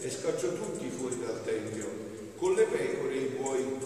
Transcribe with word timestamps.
e 0.00 0.10
scacciò 0.10 0.48
tutti 0.52 0.88
fuori 0.88 1.18
dal 1.18 1.42
Tempio, 1.44 1.86
con 2.36 2.54
le 2.54 2.64
pecore 2.64 3.12
e 3.12 3.18
i 3.18 3.36
buoi. 3.38 3.78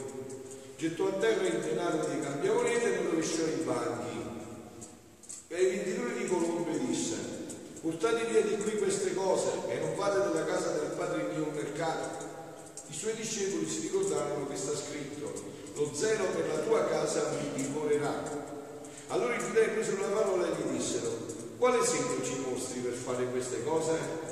Gettò 0.77 1.09
a 1.09 1.13
terra 1.13 1.47
il 1.47 1.61
denaro 1.61 2.05
dei 2.07 2.21
cambiamonete 2.21 2.85
e 2.85 3.03
lo 3.03 3.11
rovesciò 3.11 3.45
i 3.45 3.63
banchi. 3.65 4.21
E 5.49 5.55
ai 5.55 5.77
venditori 5.77 6.19
di 6.19 6.27
colombe 6.27 6.79
disse, 6.87 7.17
portate 7.81 8.25
via 8.27 8.43
di 8.43 8.57
qui 8.63 8.79
queste 8.79 9.15
cose 9.15 9.51
e 9.69 9.79
non 9.79 9.95
fate 9.97 10.29
della 10.29 10.45
casa 10.45 10.71
del 10.73 10.97
Padre 10.97 11.29
mio 11.33 11.49
un 11.49 11.55
mercato. 11.55 12.31
I 12.89 12.95
suoi 12.95 13.15
discepoli 13.15 13.69
si 13.69 13.81
ricordarono 13.81 14.47
che 14.49 14.57
sta 14.57 14.77
scritto, 14.77 15.33
lo 15.75 15.95
zelo 15.95 16.25
per 16.27 16.49
la 16.49 16.59
tua 16.59 16.85
casa 16.89 17.31
mi 17.31 17.63
divorerà. 17.63 18.51
Allora 19.09 19.35
i 19.35 19.39
giudei 19.39 19.69
presero 19.69 20.01
la 20.01 20.09
parola 20.09 20.47
e 20.47 20.51
gli 20.51 20.77
dissero, 20.77 21.11
quale 21.59 21.85
segno 21.85 22.23
ci 22.23 22.45
mostri 22.47 22.81
per 22.81 22.93
fare 22.93 23.25
queste 23.27 23.63
cose? 23.63 24.32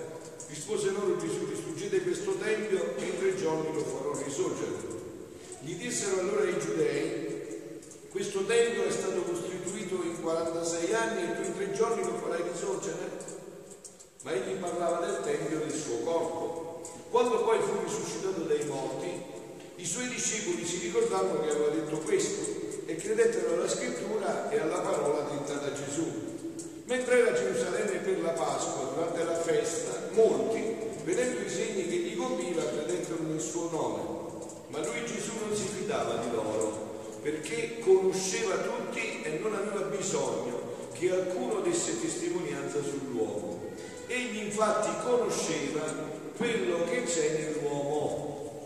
Rispose 0.51 0.91
loro 0.91 1.17
Gesù, 1.17 1.47
distruggete 1.47 2.03
questo 2.03 2.35
tempio 2.35 2.97
e 2.97 3.05
in 3.05 3.19
tre 3.19 3.37
giorni 3.37 3.73
lo 3.73 3.85
farò 3.85 4.21
risorgere. 4.21 4.99
Gli 5.61 5.75
dissero 5.77 6.19
allora 6.19 6.43
i 6.43 6.59
giudei, 6.59 7.79
questo 8.11 8.45
tempio 8.45 8.85
è 8.85 8.91
stato 8.91 9.23
costituito 9.23 10.03
in 10.03 10.21
46 10.21 10.93
anni 10.93 11.23
e 11.23 11.37
tu 11.37 11.47
in 11.47 11.55
tre 11.55 11.73
giorni 11.73 12.03
lo 12.03 12.17
farai 12.17 12.43
risorgere? 12.51 13.11
Ma 14.25 14.33
egli 14.33 14.59
parlava 14.59 15.07
del 15.07 15.21
tempio 15.23 15.61
del 15.61 15.73
suo 15.73 15.99
corpo. 15.99 16.83
Quando 17.11 17.45
poi 17.45 17.61
fu 17.61 17.85
risuscitato 17.85 18.41
dai 18.41 18.65
morti, 18.67 19.23
i 19.77 19.87
suoi 19.87 20.09
discepoli 20.09 20.67
si 20.67 20.79
ricordarono 20.79 21.43
che 21.43 21.51
aveva 21.51 21.69
detto 21.69 21.99
questo 21.99 22.85
e 22.87 22.97
credettero 22.97 23.55
alla 23.55 23.69
scrittura 23.69 24.51
e 24.51 24.59
alla 24.59 24.81
parola 24.81 25.29
detta 25.31 25.55
da 25.55 25.73
Gesù. 25.73 26.30
Mentre 26.91 27.21
era 27.21 27.31
a 27.31 27.35
Gerusalemme 27.35 27.99
per 27.99 28.21
la 28.21 28.31
Pasqua, 28.31 28.91
durante 28.93 29.23
la 29.23 29.37
festa, 29.37 30.09
molti, 30.11 30.75
vedendo 31.05 31.39
i 31.39 31.49
segni 31.49 31.87
che 31.87 31.95
gli 31.95 32.17
compiva, 32.17 32.65
credettero 32.65 33.23
nel 33.23 33.41
suo 33.41 33.71
nome. 33.71 34.01
Ma 34.71 34.85
lui 34.85 35.07
Gesù 35.07 35.31
non 35.39 35.57
si 35.57 35.69
fidava 35.69 36.17
di 36.17 36.33
loro, 36.33 37.15
perché 37.23 37.79
conosceva 37.79 38.57
tutti 38.57 39.23
e 39.23 39.39
non 39.41 39.55
aveva 39.55 39.87
bisogno 39.87 40.89
che 40.93 41.13
alcuno 41.13 41.61
desse 41.61 42.01
testimonianza 42.01 42.83
sull'uomo. 42.83 43.61
Egli 44.09 44.39
infatti 44.47 44.91
conosceva 45.05 45.83
quello 46.37 46.83
che 46.87 47.05
c'è 47.05 47.39
nell'uomo. 47.39 48.65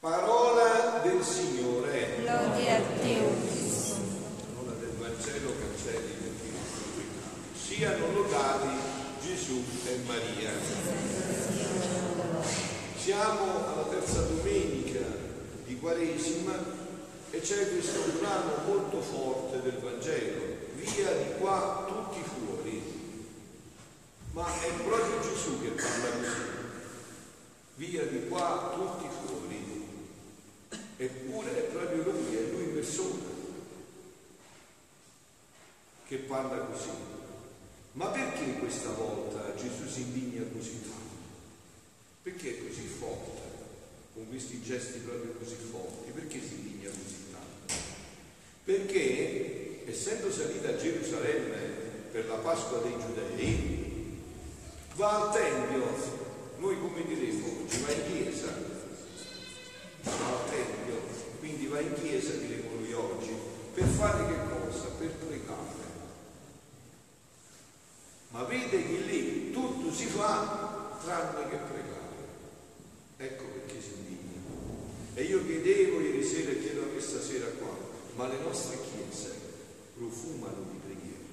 Parola 0.00 1.02
del 1.02 1.22
Signore. 1.22 2.08
Gloria 2.22 2.76
a 2.76 2.80
te, 3.02 3.18
o 3.20 3.30
Cristo. 3.46 3.96
Parola 4.54 4.72
del 4.78 4.92
Vangelo 4.98 5.52
cancelli 5.58 6.12
perché 6.12 6.50
siano 7.54 8.12
lodati 8.12 8.68
Gesù 9.22 9.62
e 9.86 9.98
Maria. 10.06 10.50
Siamo 12.96 13.66
alla 13.66 13.86
terza 13.90 14.20
domenica 14.22 15.00
di 15.64 15.74
Quaresima 15.98 16.54
e 17.32 17.40
c'è 17.40 17.72
questo 17.72 18.18
brano 18.20 18.62
molto 18.66 19.00
forte 19.00 19.60
del 19.62 19.80
Vangelo, 19.80 20.56
via 20.74 21.12
di 21.12 21.38
qua 21.40 21.86
tutti 21.88 22.22
fuori. 22.22 22.82
Ma 24.30 24.46
è 24.46 24.70
proprio 24.74 25.20
Gesù 25.20 25.60
che 25.60 25.70
parla 25.70 26.10
così, 26.18 26.40
via 27.74 28.06
di 28.06 28.28
qua 28.28 28.70
tutti 28.74 29.08
fuori. 29.08 29.88
Eppure 30.98 31.56
è 31.56 31.62
proprio 31.62 32.04
lui, 32.04 32.36
è 32.36 32.42
lui 32.52 32.62
in 32.62 32.74
persona 32.74 33.24
che 36.06 36.16
parla 36.18 36.58
così. 36.58 36.90
Ma 37.94 38.06
perché 38.06 38.52
questa 38.60 38.90
volta 38.90 39.52
Gesù 39.56 39.88
si 39.88 40.02
indigna 40.02 40.46
così 40.52 40.80
tanto? 40.80 40.96
Perché 42.22 42.50
è 42.50 42.68
così 42.68 42.86
forte? 42.86 43.47
Con 44.18 44.26
questi 44.30 44.60
gesti 44.60 44.98
proprio 44.98 45.32
così 45.38 45.54
forti? 45.70 46.10
Perché 46.10 46.40
si 46.40 46.54
indigna 46.54 46.90
così 46.90 47.30
tanto? 47.30 47.72
Perché 48.64 49.84
essendo 49.86 50.32
salita 50.32 50.70
a 50.70 50.76
Gerusalemme 50.76 51.56
per 52.10 52.26
la 52.26 52.34
Pasqua 52.34 52.78
dei 52.78 52.96
Giudei, 52.98 54.18
va 54.96 55.22
al 55.22 55.32
Tempio, 55.32 55.86
noi 56.58 56.80
come 56.80 57.06
diremo, 57.06 57.68
ci 57.68 57.80
va 57.80 57.92
in 57.92 58.02
chiesa, 58.12 58.52
va 60.02 60.10
al 60.10 60.50
Tempio, 60.50 61.00
quindi 61.38 61.66
va 61.68 61.78
in 61.78 61.94
chiesa, 61.94 62.32
diremo 62.32 62.70
noi 62.74 62.92
oggi, 62.94 63.30
per 63.72 63.86
fare 63.86 64.26
che 64.26 64.40
cosa? 64.50 64.84
Per 64.98 65.10
pregare. 65.10 65.86
Ma 68.30 68.42
vede 68.42 68.82
che 68.84 68.96
lì 69.06 69.52
tutto 69.52 69.92
si 69.92 70.06
fa 70.06 70.98
tranne 71.04 71.48
che 71.48 71.56
pregare. 71.56 71.97
Ecco 73.20 73.44
perché 73.46 73.80
si 73.80 73.94
indigna. 73.96 74.38
E 75.14 75.22
io 75.24 75.44
chiedevo 75.44 75.98
ieri 75.98 76.22
sera 76.22 76.52
e 76.52 76.60
chiedo 76.60 76.82
anche 76.82 77.00
stasera 77.00 77.46
qua, 77.58 77.76
ma 78.14 78.28
le 78.28 78.38
nostre 78.38 78.78
chiese 78.78 79.34
profumano 79.96 80.70
di 80.70 80.78
preghiera. 80.78 81.26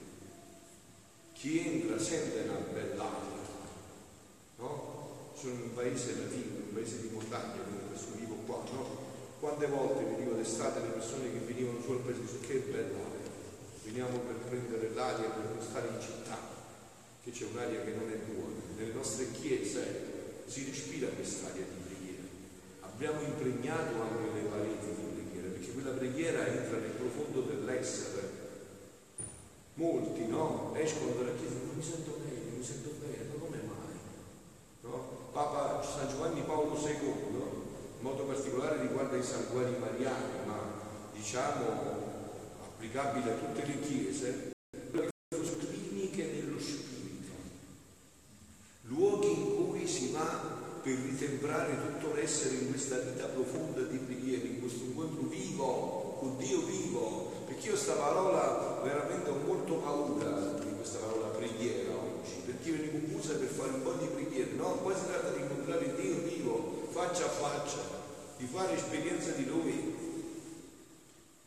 Chi 1.34 1.60
entra 1.60 2.00
sente 2.00 2.50
una 2.50 2.58
bell'aria, 2.74 3.38
no? 4.58 5.30
Sono 5.38 5.54
in 5.54 5.62
un 5.62 5.74
paese 5.76 6.18
latino, 6.18 6.56
un 6.66 6.74
paese 6.74 7.02
di 7.02 7.10
montagna 7.14 7.62
come 7.62 7.88
questo 7.90 8.18
vivo 8.18 8.34
qua, 8.48 8.64
no? 8.74 9.04
Quante 9.40 9.68
volte 9.68 10.06
venivo 10.06 10.32
d'estate 10.34 10.80
le 10.80 10.88
persone 10.88 11.32
che 11.32 11.46
venivano 11.46 11.80
su 11.82 11.92
al 11.92 12.00
paese 12.00 12.40
che 12.48 12.66
bella 12.72 12.98
aria, 12.98 13.30
veniamo 13.84 14.18
per 14.18 14.38
prendere 14.50 14.90
l'aria, 14.96 15.30
per 15.30 15.44
non 15.54 15.62
stare 15.62 15.90
in 15.90 16.02
città, 16.02 16.40
che 17.24 17.30
c'è 17.30 17.46
un'aria 17.52 17.84
che 17.84 17.92
non 17.92 18.10
è 18.10 18.16
buona. 18.16 18.56
Nelle 18.76 18.94
nostre 18.94 19.30
chiese 19.30 20.15
si 20.46 20.66
respira 20.66 21.08
quest'aria 21.10 21.66
di 21.66 21.82
preghiera. 21.86 22.24
Abbiamo 22.82 23.22
impregnato 23.22 24.02
anche 24.02 24.32
le 24.34 24.48
pareti 24.48 24.86
di 24.88 25.12
preghiera, 25.14 25.48
perché 25.50 25.72
quella 25.74 25.92
preghiera 25.92 26.48
entra 26.48 26.78
nel 26.78 26.92
profondo 26.92 27.42
dell'essere. 27.42 28.44
Molti, 29.76 30.28
no? 30.28 30.74
Escono 30.76 31.12
dalla 31.16 31.36
chiesa, 31.36 31.56
non 31.66 31.76
mi 31.76 31.84
sento 31.84 32.22
bene, 32.24 32.40
non 32.48 32.58
mi 32.60 32.64
sento 32.64 32.92
bene, 33.00 33.28
ma 33.28 33.40
come 33.40 33.58
mai? 33.58 33.96
No? 34.82 35.30
Papa 35.34 35.84
San 35.84 36.08
Giovanni 36.08 36.42
Paolo 36.42 36.80
II, 36.80 36.94
in 36.94 38.00
modo 38.00 38.24
particolare 38.24 38.82
riguarda 38.82 39.18
i 39.18 39.24
santuari 39.24 39.76
mariani, 39.78 40.46
ma 40.46 40.58
diciamo 41.14 42.04
applicabile 42.64 43.32
a 43.32 43.36
tutte 43.36 43.66
le 43.66 43.80
chiese, 43.82 44.54
cliniche 46.06 46.32
dello 46.34 46.60
spirito, 46.60 47.34
luoghi 48.84 49.32
in 49.32 49.56
cui 49.56 49.88
si 49.88 50.12
va 50.12 50.54
per 50.82 50.98
l'essere 52.26 52.56
in 52.56 52.70
questa 52.70 52.98
vita 52.98 53.28
profonda 53.28 53.82
di 53.82 53.98
preghiera, 53.98 54.48
in 54.48 54.60
questo 54.60 54.84
incontro 54.84 55.30
vivo 55.30 56.18
con 56.20 56.38
Dio 56.38 56.66
vivo, 56.66 57.32
perché 57.46 57.70
io 57.70 57.76
sta 57.78 57.94
parola 57.94 58.82
veramente 58.84 59.30
ho 59.30 59.38
molto 59.46 59.76
paura 59.76 60.58
di 60.58 60.74
questa 60.76 60.98
parola 60.98 61.28
preghiera 61.28 61.94
oggi, 61.94 62.42
perché 62.46 62.72
viene 62.72 62.90
confusa 62.90 63.36
per 63.36 63.48
fare 63.50 63.74
un 63.74 63.84
po' 63.84 63.94
di 63.94 64.08
preghiera, 64.08 64.50
no? 64.56 64.80
Qua 64.82 64.96
si 64.96 65.06
tratta 65.06 65.30
di 65.30 65.42
incontrare 65.42 65.94
Dio 66.02 66.16
vivo, 66.24 66.88
faccia 66.90 67.26
a 67.26 67.30
faccia, 67.30 67.82
di 68.38 68.48
fare 68.52 68.74
esperienza 68.74 69.30
di 69.32 69.46
Lui, 69.46 69.96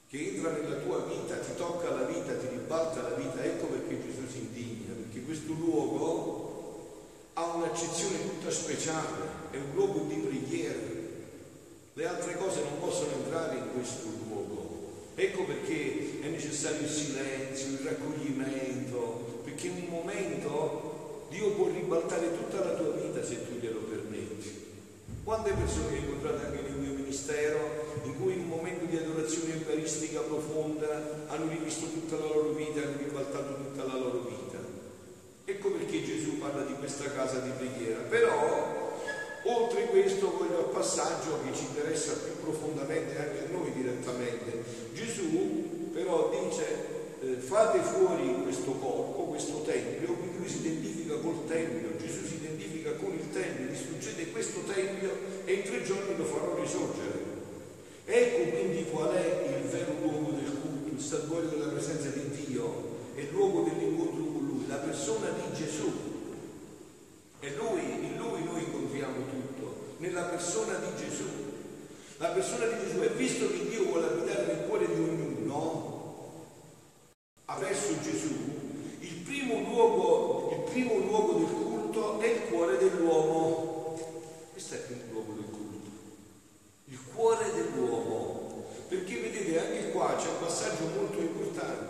che 0.09 0.35
entra 0.35 0.53
nella 0.53 0.77
tua 0.77 0.99
vita, 1.01 1.39
ti 1.39 1.57
tocca 1.57 1.91
la 1.91 2.05
vita, 2.05 2.37
ti 2.37 2.47
ribalta 2.47 3.03
la 3.03 3.17
vita, 3.17 3.43
ecco 3.43 3.67
perché 3.67 4.01
Gesù 4.01 4.31
si 4.31 4.39
indigna, 4.39 4.95
perché 4.95 5.25
questo 5.25 5.53
luogo 5.55 6.47
ha 7.33 7.55
un'accezione 7.57 8.31
tutta 8.31 8.51
speciale, 8.51 9.38
è 9.51 9.57
un 9.57 9.75
luogo 9.75 10.07
di 10.09 10.15
preghiera. 10.15 10.79
Le 11.95 12.07
altre 12.07 12.37
cose 12.37 12.63
non 12.63 12.79
possono 12.81 13.13
entrare 13.13 13.57
in 13.57 13.73
questo 13.75 14.09
luogo. 14.27 15.13
Ecco 15.15 15.45
perché 15.45 16.21
è 16.21 16.29
necessario 16.29 16.81
il 16.81 16.89
silenzio, 16.89 17.71
il 17.71 17.81
raccoglimento, 17.85 19.41
perché 19.45 19.67
in 19.67 19.83
un 19.83 19.89
momento 19.89 21.27
Dio 21.29 21.51
può 21.53 21.69
ribaltare 21.69 22.37
tutta 22.37 22.65
la 22.65 22.75
tua 22.75 22.93
vita 22.93 23.25
se 23.25 23.47
tu 23.47 23.59
glielo 23.61 23.81
permetti. 23.81 24.67
Quante 25.25 25.53
persone 25.53 25.97
ho 25.97 26.01
incontrato 26.01 26.47
anche 26.47 26.63
nel 26.63 26.79
mio 26.79 26.93
ministero 26.93 28.01
in 28.05 28.17
cui 28.19 28.35
in 28.35 28.41
un 28.41 28.49
momento 28.49 28.85
di 28.87 28.97
adorazione 28.97 29.55
eucaristica 29.55 30.21
profonda 30.21 31.27
hanno 31.27 31.49
rivisto 31.51 31.87
tutta 31.87 32.17
la 32.17 32.27
loro 32.27 32.53
vita, 32.53 32.81
hanno 32.81 32.97
ribaltato 32.97 33.57
tutta 33.57 33.85
la 33.85 33.95
loro 33.99 34.21
vita. 34.21 34.59
Ecco 35.45 35.71
perché 35.71 36.05
Gesù 36.05 36.39
parla 36.39 36.63
di 36.63 36.75
questa 36.75 37.11
casa 37.11 37.41
di 37.41 37.51
preghiera. 37.57 38.01
Però, 38.09 38.68
oltre 39.45 39.87
questo, 39.87 40.39
al 40.41 40.71
passaggio 40.73 41.41
che 41.45 41.55
ci 41.57 41.65
interessa 41.65 42.13
più 42.15 42.41
profondamente 42.41 43.19
anche 43.19 43.45
a 43.45 43.51
noi 43.51 43.73
direttamente. 43.73 44.63
Gesù 44.93 45.91
però 45.93 46.31
dice 46.31 46.65
eh, 47.21 47.35
fate 47.35 47.81
fuori 47.81 48.43
questo 48.43 48.73
corpo, 48.73 49.25
questo 49.25 49.63
tempio, 49.63 50.15
quindi 50.15 50.39
lui 50.39 50.49
si 50.49 50.59
identifica 50.59 51.17
col 51.17 51.47
tempio, 51.47 51.97
Gesù 51.97 52.25
si 52.25 52.35
identifica 52.35 52.93
con 52.93 53.13
il 53.13 53.31
tempio, 53.33 53.67
distruggete 53.67 54.31
questo 54.31 54.61
tempio 54.61 55.11
e 55.45 55.53
in 55.53 55.63
tre 55.63 55.83
giorni 55.83 56.17
lo 56.17 56.25
farò 56.25 56.57
risorgere. 56.61 57.37
Ecco 58.05 58.51
quindi 58.57 58.85
qual 58.91 59.13
è 59.13 59.59
il 59.59 59.69
vero 59.69 59.93
luogo 60.01 60.31
del 60.31 60.57
culto, 60.61 60.95
il 60.95 61.01
santuario 61.01 61.49
della 61.49 61.73
presenza 61.73 62.09
di 62.09 62.45
Dio, 62.47 62.97
è 63.15 63.21
il 63.21 63.29
luogo 63.33 63.69
dell'incontro 63.69 64.23
con 64.25 64.47
Lui, 64.47 64.67
la 64.67 64.77
persona 64.77 65.31
di 65.31 65.57
Gesù. 65.57 65.91
E 67.41 67.55
Lui, 67.57 67.83
in 67.83 68.17
Lui 68.17 68.43
incontriamo 68.99 69.31
tutto, 69.31 69.95
nella 69.99 70.23
persona 70.23 70.75
di 70.75 70.97
Gesù. 70.97 71.25
La 72.19 72.29
persona 72.29 72.67
di 72.67 72.85
Gesù 72.85 72.99
è 72.99 73.11
visto 73.11 73.49
che 73.49 73.69
Dio 73.69 73.85
vuole 73.85 74.07
abitare 74.07 74.47
nel 74.47 74.67
cuore 74.67 74.87
di 74.87 74.93
ognuno, 74.93 75.29
verso 77.59 78.01
Gesù, 78.01 78.35
il 79.01 79.15
primo, 79.25 79.59
luogo, 79.61 80.51
il 80.53 80.71
primo 80.71 80.97
luogo 80.99 81.33
del 81.35 81.53
culto 81.53 82.21
è 82.21 82.27
il 82.27 82.41
cuore 82.49 82.79
dell'uomo. 82.79 83.99
Questo 84.53 84.75
è 84.75 84.79
il 84.79 84.83
primo 84.85 85.03
luogo 85.13 85.33
del 85.35 85.51
culto. 85.51 85.91
Il 86.87 86.99
cuore 87.15 87.53
dell'uomo. 87.53 88.65
Perché 88.89 89.21
vedete, 89.21 89.61
anche 89.61 89.91
qua 89.91 90.17
c'è 90.17 90.29
un 90.29 90.39
passaggio 90.41 90.87
molto 90.97 91.19
importante. 91.21 91.87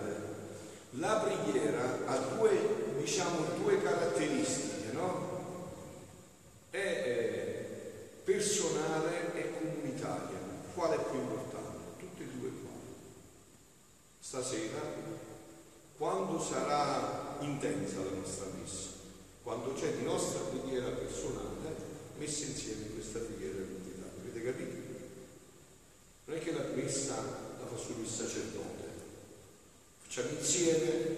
La 0.93 1.16
preghiera 1.16 1.99
ha 2.06 2.16
due, 2.16 2.94
diciamo, 2.99 3.46
due 3.62 3.81
caratteristiche, 3.81 4.93
no? 4.93 5.26
È 6.70 7.66
personale 8.25 9.34
e 9.34 9.52
comunitaria. 9.52 10.38
Quale 10.75 10.96
è 10.96 11.11
più 11.11 11.20
importante? 11.20 11.78
Tutte 11.99 12.22
e 12.22 12.26
due 12.38 12.49
qua. 12.49 12.70
Stasera 14.19 15.19
quando 15.99 16.38
sarà 16.49 17.37
intensa 17.41 18.05
la 18.05 18.17
nostra 18.17 18.47
messa, 18.59 18.89
quando 19.43 19.75
c'è 19.75 19.93
di 19.97 20.05
nostra 20.05 20.41
preghiera 20.41 20.89
personale 20.89 21.56
messa 22.19 22.47
insieme 22.47 22.87
in 22.87 22.95
questa 22.95 23.21
preghiera 23.21 23.59
comunitaria. 23.59 24.21
Avete 24.21 24.43
capito? 24.43 24.77
Non 26.25 26.37
è 26.37 26.41
che 26.41 26.53
la 26.53 26.65
messa 26.75 27.15
la 27.15 27.67
fa 27.67 27.77
solo 27.77 28.00
il 28.00 28.09
sacerdote, 28.09 28.85
facciamo 30.00 30.31
insieme, 30.31 31.17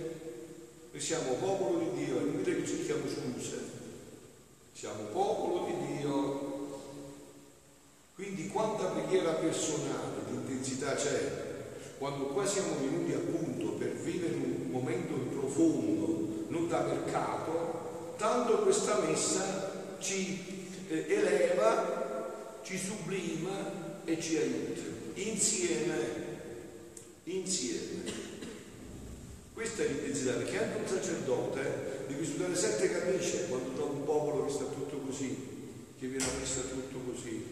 noi 0.91 1.01
siamo 1.01 1.35
popolo 1.35 1.79
di 1.79 2.05
Dio, 2.05 2.19
è 2.19 2.23
inutile 2.23 2.61
che 2.61 2.67
cerchiamo 2.67 3.05
scuse, 3.09 3.59
siamo 4.73 5.05
popolo 5.05 5.67
di 5.67 5.97
Dio, 5.97 6.49
quindi 8.15 8.49
quanta 8.49 8.87
preghiera 8.87 9.33
personale, 9.35 10.25
di 10.29 10.35
intensità 10.35 10.95
c'è, 10.95 11.50
quando 12.01 12.29
qua 12.29 12.47
siamo 12.47 12.77
venuti 12.81 13.13
appunto 13.13 13.73
per 13.73 13.91
vivere 13.91 14.33
un 14.33 14.71
momento 14.71 15.13
profondo, 15.39 16.47
non 16.49 16.67
da 16.67 16.81
mercato, 16.81 18.15
tanto 18.17 18.63
questa 18.63 19.01
messa 19.01 19.99
ci 19.99 20.67
eh, 20.89 21.05
eleva, 21.07 22.59
ci 22.63 22.79
sublima 22.79 24.01
e 24.07 24.19
ci 24.19 24.39
aiuta. 24.39 24.81
Insieme, 25.13 25.95
insieme. 27.25 28.03
Questa 29.53 29.83
è 29.83 29.89
l'intensità, 29.89 30.33
perché 30.33 30.59
anche 30.59 30.79
un 30.79 30.89
sacerdote 30.89 32.07
deve 32.09 32.25
sudare 32.25 32.57
sette 32.57 32.91
camicie 32.91 33.47
quando 33.49 33.75
trova 33.75 33.93
un 33.93 34.05
popolo 34.05 34.47
che 34.47 34.53
sta 34.53 34.65
tutto 34.65 34.97
così, 35.05 35.37
che 35.99 36.07
viene 36.07 36.25
a 36.25 36.39
messa 36.39 36.63
tutto 36.63 36.99
così. 37.13 37.45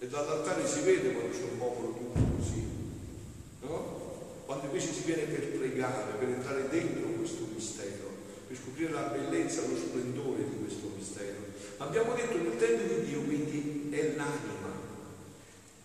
E 0.00 0.08
dall'altare 0.08 0.66
si 0.66 0.80
vede 0.80 1.12
quando 1.12 1.30
c'è 1.30 1.44
un 1.44 1.58
popolo 1.58 1.92
tutto 1.92 2.36
così 2.36 2.79
no? 3.70 3.98
Quando 4.46 4.66
invece 4.66 4.92
si 4.92 5.02
viene 5.04 5.22
per 5.22 5.46
pregare, 5.46 6.12
per 6.18 6.28
entrare 6.28 6.68
dentro 6.68 7.08
questo 7.10 7.46
mistero, 7.54 8.10
per 8.48 8.56
scoprire 8.56 8.90
la 8.90 9.02
bellezza, 9.02 9.60
lo 9.60 9.76
splendore 9.76 10.42
di 10.42 10.58
questo 10.58 10.90
mistero. 10.96 11.36
Abbiamo 11.76 12.14
detto 12.14 12.34
che 12.36 12.48
il 12.48 12.56
tempio 12.58 12.96
di 12.96 13.04
Dio 13.06 13.20
quindi 13.22 13.88
è 13.92 14.14
l'anima 14.16 14.68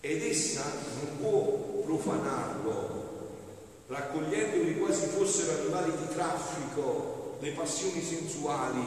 ed 0.00 0.22
essa 0.22 0.64
non 1.00 1.18
può 1.18 1.82
profanarlo, 1.84 3.04
raccogliendoli 3.86 4.78
quasi 4.78 5.06
fossero 5.06 5.60
animali 5.60 5.92
di 5.92 6.12
traffico, 6.12 7.38
le 7.40 7.50
passioni 7.52 8.02
sensuali 8.02 8.84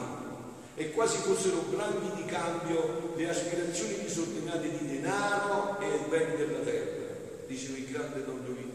e 0.74 0.90
quasi 0.92 1.16
fossero 1.18 1.64
blanchi 1.70 2.22
di 2.22 2.24
cambio 2.26 3.14
le 3.16 3.28
aspirazioni 3.28 3.98
disordinate 4.02 4.70
di 4.78 4.86
denaro 4.88 5.78
e 5.80 5.86
i 5.86 6.08
beni 6.08 6.36
della 6.36 6.60
terra, 6.60 7.14
diceva 7.46 7.78
il 7.78 7.86
grande 7.90 8.24
Don 8.24 8.44
Giovino 8.44 8.70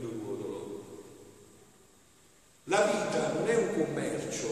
la 2.68 2.81
vita 2.81 3.31
non 3.33 3.48
è 3.48 3.56
un 3.57 3.74
commercio, 3.75 4.48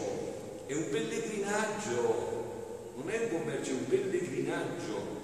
è 0.65 0.73
un 0.73 0.89
pellegrinaggio, 0.89 2.91
non 2.95 3.09
è 3.09 3.23
un 3.23 3.29
commercio, 3.29 3.71
è 3.71 3.73
un 3.73 3.87
pellegrinaggio 3.87 5.21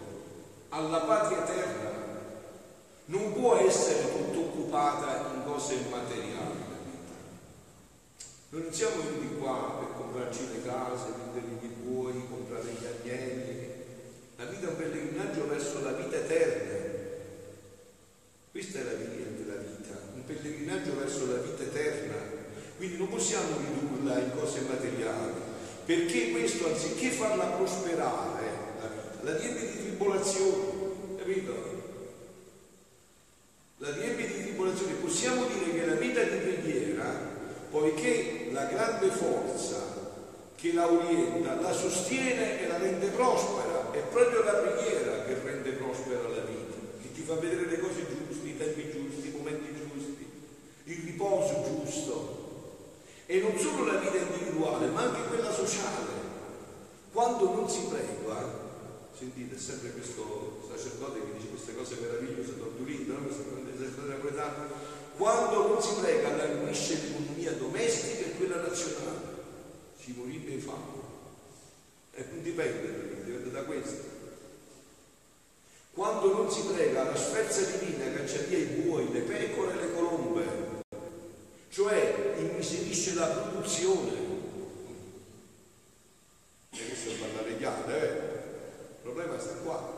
alla 0.70 1.00
patria 1.00 1.42
terra. 1.44 1.98
Non 3.06 3.34
può 3.34 3.58
essere 3.58 4.12
tutta 4.12 4.38
occupata 4.38 5.32
in 5.34 5.44
cose 5.46 5.78
materiali. 5.90 6.68
Noi 8.50 8.64
non 8.64 8.74
siamo 8.74 9.04
venuti 9.04 9.38
qua 9.38 9.78
per 9.80 9.96
comprarci 9.96 10.50
le 10.52 10.64
case, 10.64 11.14
vendere 11.18 11.66
i 11.66 11.68
buoi, 11.68 12.28
comprare 12.30 12.66
gli 12.66 12.86
agnelli. 12.86 13.68
La 14.36 14.46
vita 14.46 14.68
è 14.68 14.70
un 14.70 14.76
pellegrinaggio 14.76 15.48
verso 15.48 15.84
la 15.84 15.92
vita 15.92 16.18
eterna. 16.18 16.88
Questa 18.52 18.80
è 18.80 18.84
la 18.84 18.94
via 18.94 19.26
della 19.26 19.56
vita, 19.56 19.96
un 20.14 20.26
pellegrinaggio 20.26 20.96
verso 20.96 21.32
la 21.32 21.38
vita 21.38 21.64
eterna 21.64 22.39
quindi 22.80 22.98
non 22.98 23.10
possiamo 23.10 23.58
ridurla 23.58 24.20
in 24.20 24.32
cose 24.34 24.62
materiali, 24.62 25.34
perché 25.84 26.32
questo 26.32 26.68
anziché 26.68 27.10
farla 27.10 27.44
prosperare 27.44 28.44
la 28.80 28.90
la 29.22 29.38
riempie 29.38 29.72
di 29.72 29.80
tribolazioni, 29.80 31.18
capito? 31.18 31.54
La 33.78 33.92
riempie 33.92 34.28
di 34.28 34.44
tribolazioni. 34.44 34.94
Possiamo 34.94 35.46
dire 35.46 35.78
che 35.78 35.86
la 35.86 35.96
vita 35.96 36.24
di 36.24 36.38
preghiera, 36.38 37.14
poiché 37.70 38.48
la 38.52 38.66
grande 38.66 39.10
forza 39.10 39.98
che 40.56 40.74
la 40.74 40.90
orienta, 40.90 41.60
la 41.60 41.74
sostiene 41.74 42.62
e 42.62 42.68
la 42.68 42.78
rende 42.78 43.08
prospera, 43.08 43.92
è 43.92 44.00
proprio 44.10 44.44
la 44.44 44.54
preghiera 44.54 45.24
che 45.26 45.36
rende 45.44 45.72
prospera 45.72 46.22
la 46.28 46.44
vita, 46.44 46.76
che 47.02 47.12
ti 47.14 47.22
fa 47.22 47.36
vedere 47.36 47.66
le 47.66 47.80
cose 47.80 48.06
giuste, 48.08 48.48
i 48.48 48.58
tempi 48.58 48.90
giusti, 48.90 49.28
i 49.28 49.38
momenti 49.38 49.74
giusti, 49.74 50.28
il 50.86 51.04
riposo 51.04 51.64
giusto, 51.66 52.39
e 53.32 53.42
non 53.42 53.56
solo 53.60 53.86
la 53.86 54.00
vita 54.00 54.18
individuale, 54.18 54.88
ma 54.88 55.02
anche 55.02 55.22
quella 55.28 55.54
sociale. 55.54 56.18
Quando 57.12 57.54
non 57.54 57.70
si 57.70 57.82
prega, 57.88 58.68
sentite, 59.16 59.56
sempre 59.56 59.92
questo 59.92 60.68
sacerdote 60.68 61.20
che 61.20 61.38
dice 61.38 61.50
queste 61.50 61.76
cose 61.76 61.98
meravigliose, 62.02 62.58
Don 62.58 62.74
Durino, 62.76 63.14
no? 63.14 63.28
quando 65.16 65.68
non 65.68 65.80
si 65.80 65.94
prega 66.02 66.36
languisce 66.38 67.02
l'economia 67.04 67.52
domestica 67.52 68.26
e 68.26 68.36
quella 68.36 68.62
nazionale, 68.62 69.22
si 70.02 70.16
morirebbe 70.18 70.52
in 70.54 70.62
fame. 70.62 70.98
E 72.16 72.26
dipende, 72.42 73.24
dipende 73.26 73.52
da 73.52 73.62
questo. 73.62 74.08
Quando 75.94 76.34
non 76.34 76.52
si 76.52 76.62
prega 76.62 77.04
la 77.04 77.16
sferza 77.16 77.62
divina 77.78 78.12
caccia 78.12 78.42
via 78.48 78.58
i 78.58 78.64
buoi, 78.64 79.12
le 79.12 79.20
pecore 79.20 79.74
e 79.74 79.76
le 79.76 79.94
colombe, 79.94 80.69
cioè 81.70 82.36
immiserisce 82.38 83.14
la 83.14 83.28
produzione. 83.28 84.28
E 86.72 86.86
questo 86.88 87.10
è 87.10 87.14
parlare 87.14 87.58
chiaro, 87.58 87.88
eh? 87.88 88.06
Il 88.06 89.02
problema 89.04 89.40
sta 89.40 89.54
qua. 89.64 89.98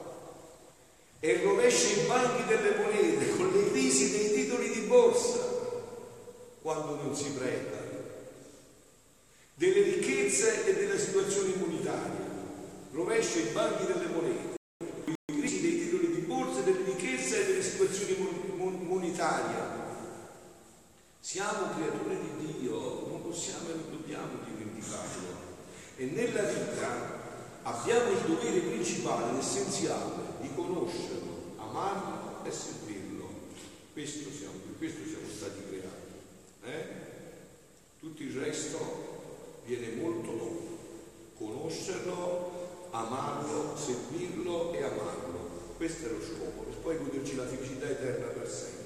E 1.19 1.41
rovescia 1.43 2.01
i 2.01 2.05
banchi 2.07 2.45
delle 2.45 2.75
monete 2.77 3.35
con 3.35 3.51
le 3.51 3.69
crisi 3.69 4.11
dei 4.11 4.33
titoli 4.33 4.69
di 4.71 4.81
borsa 4.81 5.39
quando 6.61 6.95
non 6.95 7.15
si 7.15 7.31
prega 7.31 7.79
delle 9.53 9.81
ricchezze 9.83 10.65
e 10.65 10.73
della 10.73 10.97
situazione 10.97 11.53
immunitaria. 11.53 12.29
Rovescia 12.91 13.39
i 13.39 13.51
banchi 13.53 13.85
delle 13.85 14.07
monete, 14.07 14.55
con 14.77 15.15
le 15.25 15.39
crisi 15.39 15.61
dei 15.61 15.79
titoli 15.79 16.15
di 16.15 16.21
borsa, 16.21 16.61
delle 16.61 16.83
ricchezze 16.83 17.41
e 17.41 17.45
delle 17.45 17.63
situazioni 17.63 18.15
immunitarie 18.17 19.81
siamo 21.31 21.69
creature 21.75 22.19
di 22.19 22.59
Dio, 22.59 23.07
non 23.07 23.21
possiamo 23.21 23.69
e 23.69 23.73
non 23.73 23.91
dobbiamo 23.91 24.39
dimenticarlo. 24.43 25.29
E 25.95 26.05
nella 26.05 26.41
vita 26.41 27.19
abbiamo 27.61 28.09
il 28.09 28.21
dovere 28.25 28.59
principale, 28.59 29.30
l'essenziale, 29.41 30.37
di 30.39 30.49
conoscerlo, 30.53 31.55
amarlo 31.57 32.45
e 32.45 32.51
servirlo. 32.51 33.27
Questo 33.91 34.29
siamo, 34.29 34.53
per 34.63 34.77
questo 34.77 35.01
siamo 35.03 35.27
stati 35.35 35.63
creati. 35.67 36.13
Eh? 36.63 36.85
Tutto 37.99 38.21
il 38.21 38.39
resto 38.39 38.77
viene 39.65 39.95
molto 39.95 40.31
dopo. 40.31 40.69
Conoscerlo, 41.37 42.51
amarlo, 42.91 43.75
servirlo 43.75 44.73
e 44.73 44.83
amarlo. 44.83 45.49
Questo 45.75 46.05
è 46.05 46.11
lo 46.11 46.21
scopo, 46.21 46.67
e 46.69 46.75
poi 46.75 46.97
goderci 46.99 47.35
la 47.35 47.47
felicità 47.47 47.89
eterna 47.89 48.27
per 48.27 48.47
sempre. 48.47 48.79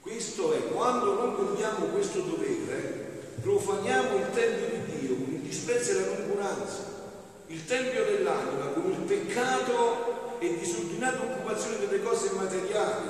Questo 0.00 0.52
è 0.52 0.68
quando 0.68 1.14
non 1.14 1.34
compiamo 1.34 1.86
questo 1.86 2.20
dovere, 2.20 3.32
profaniamo 3.40 4.18
il 4.18 4.30
Tempio 4.32 4.68
di 4.68 4.98
Dio 5.00 5.16
con 5.16 5.34
il 5.34 5.40
disprezzo 5.40 5.90
e 5.90 5.94
la 5.94 6.06
noncuranza. 6.06 6.93
Il 7.54 7.66
Tempio 7.66 8.04
dell'anima 8.04 8.66
con 8.72 8.90
il 8.90 8.98
peccato 9.06 10.40
e 10.40 10.58
disordinata 10.58 11.22
occupazione 11.22 11.86
delle 11.86 12.02
cose 12.02 12.32
materiali. 12.32 13.06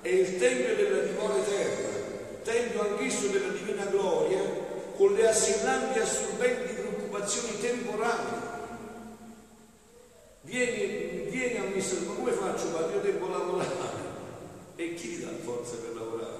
È 0.00 0.08
il 0.08 0.38
Tempio 0.38 0.76
della 0.76 1.00
dimora 1.00 1.36
eterna, 1.36 1.88
Tempio 2.44 2.80
anch'esso 2.80 3.26
della 3.26 3.48
divina 3.48 3.84
gloria, 3.86 4.40
con 4.96 5.14
le 5.14 5.28
assillanti 5.28 5.98
e 5.98 6.02
assorbenti 6.02 6.74
preoccupazioni 6.74 7.58
temporali. 7.58 8.36
Vieni, 10.42 11.28
vieni 11.28 11.56
a 11.58 11.64
messa, 11.64 11.96
ma 12.06 12.14
come 12.14 12.30
faccio? 12.30 12.68
Ma 12.68 12.88
io 12.88 13.00
devo 13.00 13.28
lavorare. 13.30 14.10
E 14.76 14.94
chi 14.94 15.16
ti 15.16 15.24
dà 15.24 15.30
forza 15.42 15.74
per 15.74 15.96
lavorare? 15.96 16.38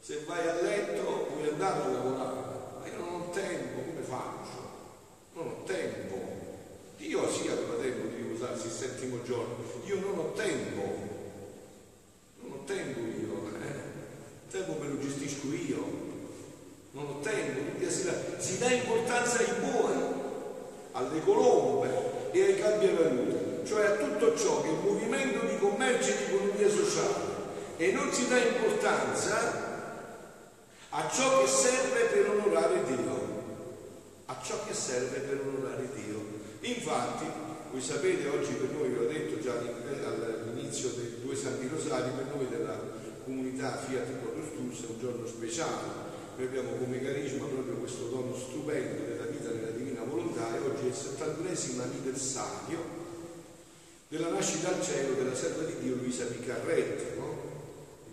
Se 0.00 0.24
vai 0.26 0.48
a 0.48 0.54
letto 0.62 1.28
vuoi 1.34 1.50
andare 1.50 1.82
a 1.82 1.88
lavorare, 1.88 2.40
ma 2.80 2.86
io 2.86 2.96
non 2.96 3.20
ho 3.20 3.30
tempo, 3.30 3.80
come 3.82 4.00
faccio? 4.00 4.68
Non 5.34 5.46
ho 5.46 5.62
tempo. 5.64 6.20
Dio 7.00 7.32
sì 7.32 7.48
aveva 7.48 7.74
tempo 7.80 8.08
di 8.08 8.22
riposarsi 8.22 8.66
il 8.66 8.72
settimo 8.72 9.22
giorno, 9.22 9.56
io 9.86 10.00
non 10.00 10.18
ho 10.18 10.32
tempo. 10.32 10.82
Non 12.42 12.52
ho 12.52 12.64
tempo 12.64 13.00
io, 13.00 13.48
eh? 13.58 13.66
il 13.66 14.50
tempo 14.50 14.76
me 14.78 14.88
lo 14.88 14.98
gestisco 14.98 15.46
io. 15.46 16.08
Non 16.90 17.06
ho 17.06 17.20
tempo, 17.20 17.60
quindi 17.70 17.90
si 17.90 18.49
dà, 18.60 18.70
importanza 18.70 19.38
ai 19.38 19.52
buoi, 19.60 19.94
alle 20.92 21.20
colombe 21.24 22.30
e 22.30 22.42
ai 22.42 22.60
cambiavaluti, 22.60 23.66
cioè 23.66 23.86
a 23.86 23.92
tutto 23.92 24.36
ciò 24.36 24.60
che 24.60 24.68
è 24.68 24.72
il 24.72 24.78
movimento 24.84 25.46
di 25.46 25.58
commercio 25.58 26.10
e 26.10 26.16
di 26.16 26.34
economia 26.34 26.68
sociale 26.68 27.28
e 27.78 27.92
non 27.92 28.12
si 28.12 28.28
dà 28.28 28.36
importanza 28.36 29.68
a 30.90 31.08
ciò 31.08 31.40
che 31.40 31.46
serve 31.46 32.00
per 32.12 32.30
onorare 32.30 32.84
Dio, 32.84 33.28
a 34.26 34.36
ciò 34.42 34.56
che 34.66 34.74
serve 34.74 35.20
per 35.20 35.40
onorare 35.46 35.88
Dio. 35.94 36.38
Infatti, 36.60 37.24
voi 37.70 37.80
sapete, 37.80 38.28
oggi 38.28 38.52
per 38.52 38.70
noi, 38.70 38.88
vi 38.88 38.98
ho 38.98 39.08
detto 39.08 39.40
già 39.40 39.52
all'inizio 39.52 40.90
dei 40.90 41.20
due 41.22 41.34
Santi 41.34 41.68
Rosari, 41.68 42.10
per 42.10 42.34
noi 42.34 42.48
della 42.48 42.78
comunità 43.24 43.78
Fiat 43.78 44.06
Protostus 44.06 44.82
è 44.82 44.90
un 44.90 44.98
giorno 44.98 45.26
speciale. 45.26 46.09
Noi 46.40 46.48
abbiamo 46.48 46.72
come 46.78 47.02
carisma 47.02 47.44
proprio 47.44 47.74
questo 47.74 48.08
dono 48.08 48.34
stupendo 48.34 49.04
della 49.04 49.26
vita 49.26 49.50
nella 49.50 49.72
divina 49.72 50.04
volontà 50.04 50.56
e 50.56 50.60
oggi 50.60 50.84
è 50.84 50.88
il 50.88 50.94
71 50.94 51.82
anniversario 51.82 52.78
della 54.08 54.30
nascita 54.30 54.74
al 54.74 54.82
cielo 54.82 55.16
della 55.16 55.34
serva 55.34 55.64
di 55.64 55.74
Dio 55.82 55.96
Luisa 55.96 56.24
Piccarretti, 56.24 57.18
no? 57.18 57.36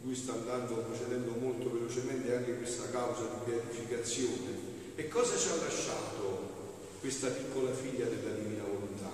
cui 0.03 0.13
sta 0.13 0.34
andando 0.34 0.75
procedendo 0.75 1.36
molto 1.39 1.72
velocemente 1.72 2.36
anche 2.36 2.57
questa 2.57 2.89
causa 2.89 3.22
di 3.22 3.50
beatificazione. 3.50 4.60
E 4.96 5.07
cosa 5.07 5.38
ci 5.38 5.48
ha 5.48 5.63
lasciato 5.63 6.50
questa 7.00 7.29
piccola 7.29 7.72
figlia 7.72 8.07
della 8.07 8.36
Divina 8.36 8.63
Volontà? 8.65 9.10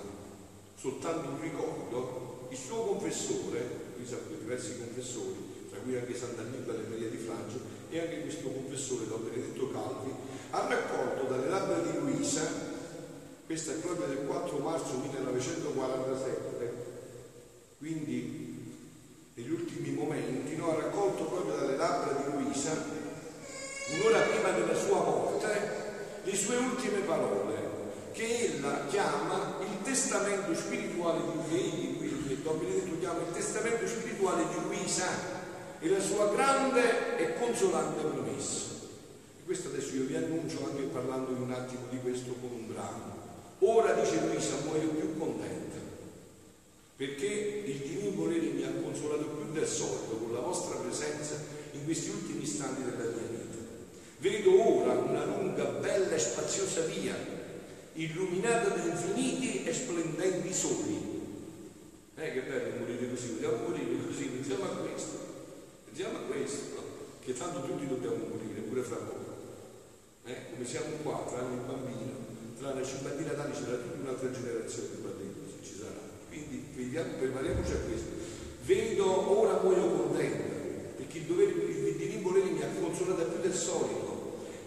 Soltanto 0.74 1.28
un 1.28 1.40
ricordo, 1.40 2.48
il 2.50 2.58
suo 2.58 2.82
confessore, 2.82 3.92
qui 3.94 4.04
sapete 4.04 4.40
diversi 4.40 4.76
confessori, 4.76 5.68
tra 5.70 5.78
cui 5.78 5.96
anche 5.96 6.16
Sant'Annibale 6.16 6.84
e 6.84 6.88
Maria 6.88 7.08
di 7.10 7.18
Francia, 7.18 7.73
e 7.94 8.00
anche 8.00 8.22
questo 8.22 8.48
confessore, 8.48 9.06
Don 9.06 9.22
Benedetto 9.22 9.70
Calvi, 9.70 10.10
ha 10.50 10.66
raccolto 10.66 11.32
dalle 11.32 11.48
labbra 11.48 11.78
di 11.78 11.96
Luisa, 11.96 12.42
questa 13.46 13.70
è 13.70 13.76
proprio 13.76 14.06
del 14.06 14.26
4 14.26 14.58
marzo 14.58 14.98
1947, 14.98 16.74
quindi 17.78 18.74
negli 19.34 19.50
ultimi 19.50 19.90
momenti, 19.90 20.56
no, 20.56 20.72
ha 20.72 20.80
raccolto 20.82 21.22
proprio 21.22 21.54
dalle 21.54 21.76
labbra 21.76 22.14
di 22.14 22.32
Luisa, 22.32 22.72
un'ora 23.92 24.22
prima 24.22 24.50
della 24.50 24.74
sua 24.74 24.98
morte, 24.98 25.82
le 26.24 26.34
sue 26.34 26.56
ultime 26.56 26.98
parole, 27.00 27.54
che 28.10 28.56
ella 28.56 28.86
chiama 28.88 29.58
il 29.60 29.82
testamento 29.84 30.52
spirituale 30.52 31.20
di 31.46 31.56
egli, 31.56 31.96
quindi 31.98 32.42
Don 32.42 32.58
Benedetto 32.58 32.98
chiama 32.98 33.20
il 33.20 33.32
testamento 33.32 33.86
spirituale 33.86 34.46
di 34.48 34.62
Luisa 34.66 35.06
e 35.78 35.88
la 35.88 36.00
sua 36.00 36.26
grande 36.34 37.03
e 37.16 37.34
consolante 37.38 38.00
promessa. 38.00 38.72
E 39.38 39.44
questo 39.44 39.68
adesso 39.68 39.94
io 39.94 40.04
vi 40.04 40.16
annuncio 40.16 40.64
anche 40.64 40.82
parlando 40.84 41.30
un 41.30 41.52
attimo 41.52 41.82
di 41.90 41.98
questo 42.00 42.34
con 42.40 42.50
un 42.50 42.66
brano. 42.72 43.22
Ora, 43.60 43.92
dice 43.92 44.20
Luisa, 44.26 44.56
muoio 44.64 44.88
più 44.88 45.18
contenta 45.18 45.64
perché 46.96 47.26
il 47.66 47.76
divino 47.78 48.10
volere 48.14 48.46
mi 48.46 48.62
ha 48.62 48.70
consolato 48.82 49.24
più 49.24 49.52
del 49.52 49.66
solito 49.66 50.16
con 50.16 50.32
la 50.32 50.40
vostra 50.40 50.76
presenza 50.76 51.34
in 51.72 51.84
questi 51.84 52.10
ultimi 52.10 52.42
istanti 52.42 52.82
della 52.82 53.10
mia 53.10 53.28
vita. 53.30 53.58
Vedo 54.18 54.78
ora 54.78 54.92
una 54.92 55.24
lunga, 55.24 55.64
bella 55.64 56.14
e 56.14 56.18
spaziosa 56.18 56.82
via, 56.82 57.16
illuminata 57.94 58.68
da 58.68 58.84
infiniti 58.84 59.64
e 59.64 59.74
splendenti 59.74 60.52
soli. 60.52 61.12
Eh, 62.16 62.32
che 62.32 62.42
bello 62.42 62.78
morire 62.78 63.10
così, 63.10 63.32
vogliamo 63.32 63.68
morire 63.68 64.06
così, 64.06 64.26
pensiamo 64.26 64.64
a 64.64 64.68
questo, 64.68 65.18
pensiamo 65.86 66.18
a 66.18 66.20
questo, 66.20 66.93
che 67.24 67.32
tanto 67.32 67.62
tutti 67.62 67.88
dobbiamo 67.88 68.16
morire, 68.28 68.60
pure 68.68 68.82
fra 68.82 68.96
poco. 68.96 69.32
Eh, 70.26 70.36
come 70.52 70.66
siamo 70.66 71.00
qua, 71.02 71.24
tra 71.26 71.40
il 71.40 71.64
bambino, 71.64 72.12
tra 72.58 72.70
una 72.70 72.84
cinquantina 72.84 73.32
d'anni 73.32 73.52
c'era 73.52 73.76
tutta 73.76 74.00
un'altra 74.00 74.30
generazione 74.30 74.88
qua 75.00 75.10
dentro, 75.16 75.42
se 75.48 75.64
ci 75.64 75.74
sarà. 75.78 76.00
Quindi 76.28 76.64
vediamo, 76.76 77.12
prepariamoci 77.16 77.72
a 77.72 77.76
questo. 77.88 78.08
Vedo 78.64 79.40
ora 79.40 79.60
muoio 79.62 79.88
contenta, 79.88 80.54
perché 80.96 81.18
il 81.18 81.24
dovere 81.24 81.50
il 81.52 81.96
divino 81.96 82.28
volere 82.28 82.50
mi 82.50 82.62
ha 82.62 82.68
consolato 82.78 83.24
più 83.24 83.40
del 83.40 83.54
solito, 83.54 84.12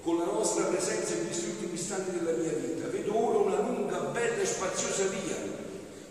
con 0.02 0.18
la 0.18 0.26
nostra 0.26 0.66
presenza 0.66 1.14
in 1.14 1.26
questi 1.26 1.50
ultimi 1.50 1.74
istanti 1.74 2.18
della 2.18 2.38
mia 2.38 2.54
vita. 2.54 2.88
Vedo 2.88 3.18
ora 3.18 3.38
una 3.38 3.62
lunga, 3.70 4.00
bella 4.14 4.42
e 4.42 4.46
spaziosa 4.46 5.06
via, 5.10 5.38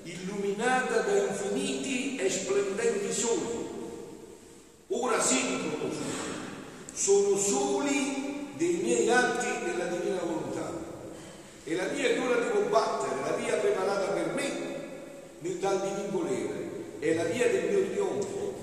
illuminata 0.02 1.00
da 1.00 1.26
infiniti 1.26 2.16
e 2.18 2.30
splendenti 2.30 3.12
soli. 3.12 3.64
Ora 4.88 5.20
sì 5.20 5.34
li 5.34 5.70
conosco, 5.70 6.24
sono 7.46 7.60
soli 7.60 8.50
dei 8.56 8.80
miei 8.82 9.08
atti 9.10 9.46
della 9.64 9.84
divina 9.84 10.20
volontà. 10.20 10.72
E 11.64 11.74
la 11.74 11.84
via 11.84 12.08
che 12.08 12.18
ora 12.18 12.36
devo 12.36 12.60
battere, 12.68 13.20
la 13.24 13.36
via 13.36 13.54
preparata 13.56 14.06
per 14.12 14.32
me, 14.34 14.64
dal 15.58 15.80
divin 15.80 16.10
volere, 16.10 16.98
è 16.98 17.14
la 17.14 17.24
via 17.24 17.48
del 17.48 17.70
mio 17.70 17.90
trionfo, 17.90 18.54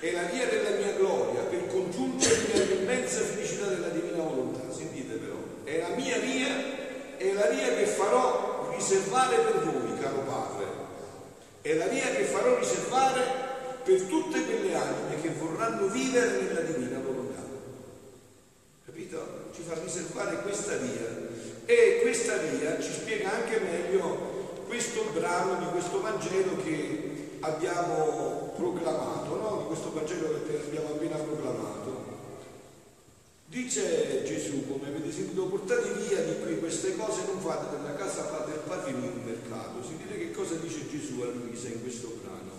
è 0.00 0.12
la 0.12 0.22
via 0.22 0.46
della 0.46 0.70
mia 0.76 0.92
gloria 0.92 1.40
per 1.42 1.66
congiungermi 1.68 2.52
all'immensa 2.60 3.20
felicità 3.20 3.66
della 3.66 3.88
divina 3.88 4.22
volontà. 4.22 4.72
Sentite 4.72 5.14
però, 5.14 5.36
è 5.64 5.78
la 5.78 5.94
mia 5.94 6.18
via, 6.18 6.48
è 7.16 7.32
la 7.32 7.46
via 7.46 7.74
che 7.74 7.86
farò 7.86 8.72
riservare 8.74 9.36
per 9.36 9.64
voi, 9.64 9.98
caro 10.00 10.20
Padre, 10.20 10.66
è 11.62 11.74
la 11.74 11.86
via 11.86 12.08
che 12.10 12.24
farò 12.24 12.58
riservare 12.58 13.22
per 13.84 14.02
tutte 14.02 14.44
quelle 14.44 14.74
anime 14.74 15.20
che 15.20 15.30
vorranno 15.38 15.86
vivere 15.88 16.42
nella 16.42 16.60
divina 16.60 16.98
volontà. 16.98 17.42
Capito? 18.84 19.50
Ci 19.54 19.62
fa 19.62 19.74
riservare 19.82 20.40
questa 20.42 20.76
via 20.76 21.06
e 21.66 21.98
questa 22.02 22.36
via 22.36 22.80
ci 22.80 22.92
spiega 22.92 23.32
anche 23.32 23.58
meglio 23.58 24.36
questo 24.66 25.04
brano 25.12 25.58
di 25.58 25.66
questo 25.70 26.00
Vangelo 26.16 26.56
che 26.64 27.36
abbiamo 27.40 28.54
proclamato, 28.56 29.36
no? 29.36 29.58
di 29.58 29.66
questo 29.66 29.92
Vangelo 29.92 30.46
che 30.46 30.62
abbiamo 30.64 30.88
appena 30.88 31.16
proclamato. 31.16 32.04
Dice 33.44 34.24
Gesù, 34.24 34.66
come 34.66 34.88
avete 34.88 35.12
sentito, 35.12 35.44
portate 35.44 35.92
via 35.92 36.24
di 36.24 36.40
qui 36.40 36.58
queste 36.58 36.96
cose, 36.96 37.26
non 37.26 37.38
fate 37.40 37.76
della 37.76 37.94
casa 37.94 38.44
del 38.46 38.62
Padre 38.66 38.92
mio 38.92 39.10
un 39.10 39.24
mercato. 39.24 39.84
Sentite 39.84 40.16
che 40.16 40.30
cosa 40.30 40.54
dice 40.54 40.88
Gesù 40.88 41.20
a 41.20 41.26
Luisa 41.26 41.68
in 41.68 41.82
questo 41.82 42.18
brano. 42.22 42.52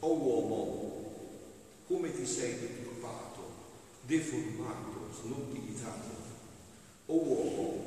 O 0.00 0.12
uomo, 0.12 1.12
come 1.86 2.14
ti 2.14 2.26
sei 2.26 2.58
deturpato, 2.58 3.40
deformato, 4.02 5.08
snobilitato. 5.22 6.08
O 7.06 7.14
uomo, 7.14 7.84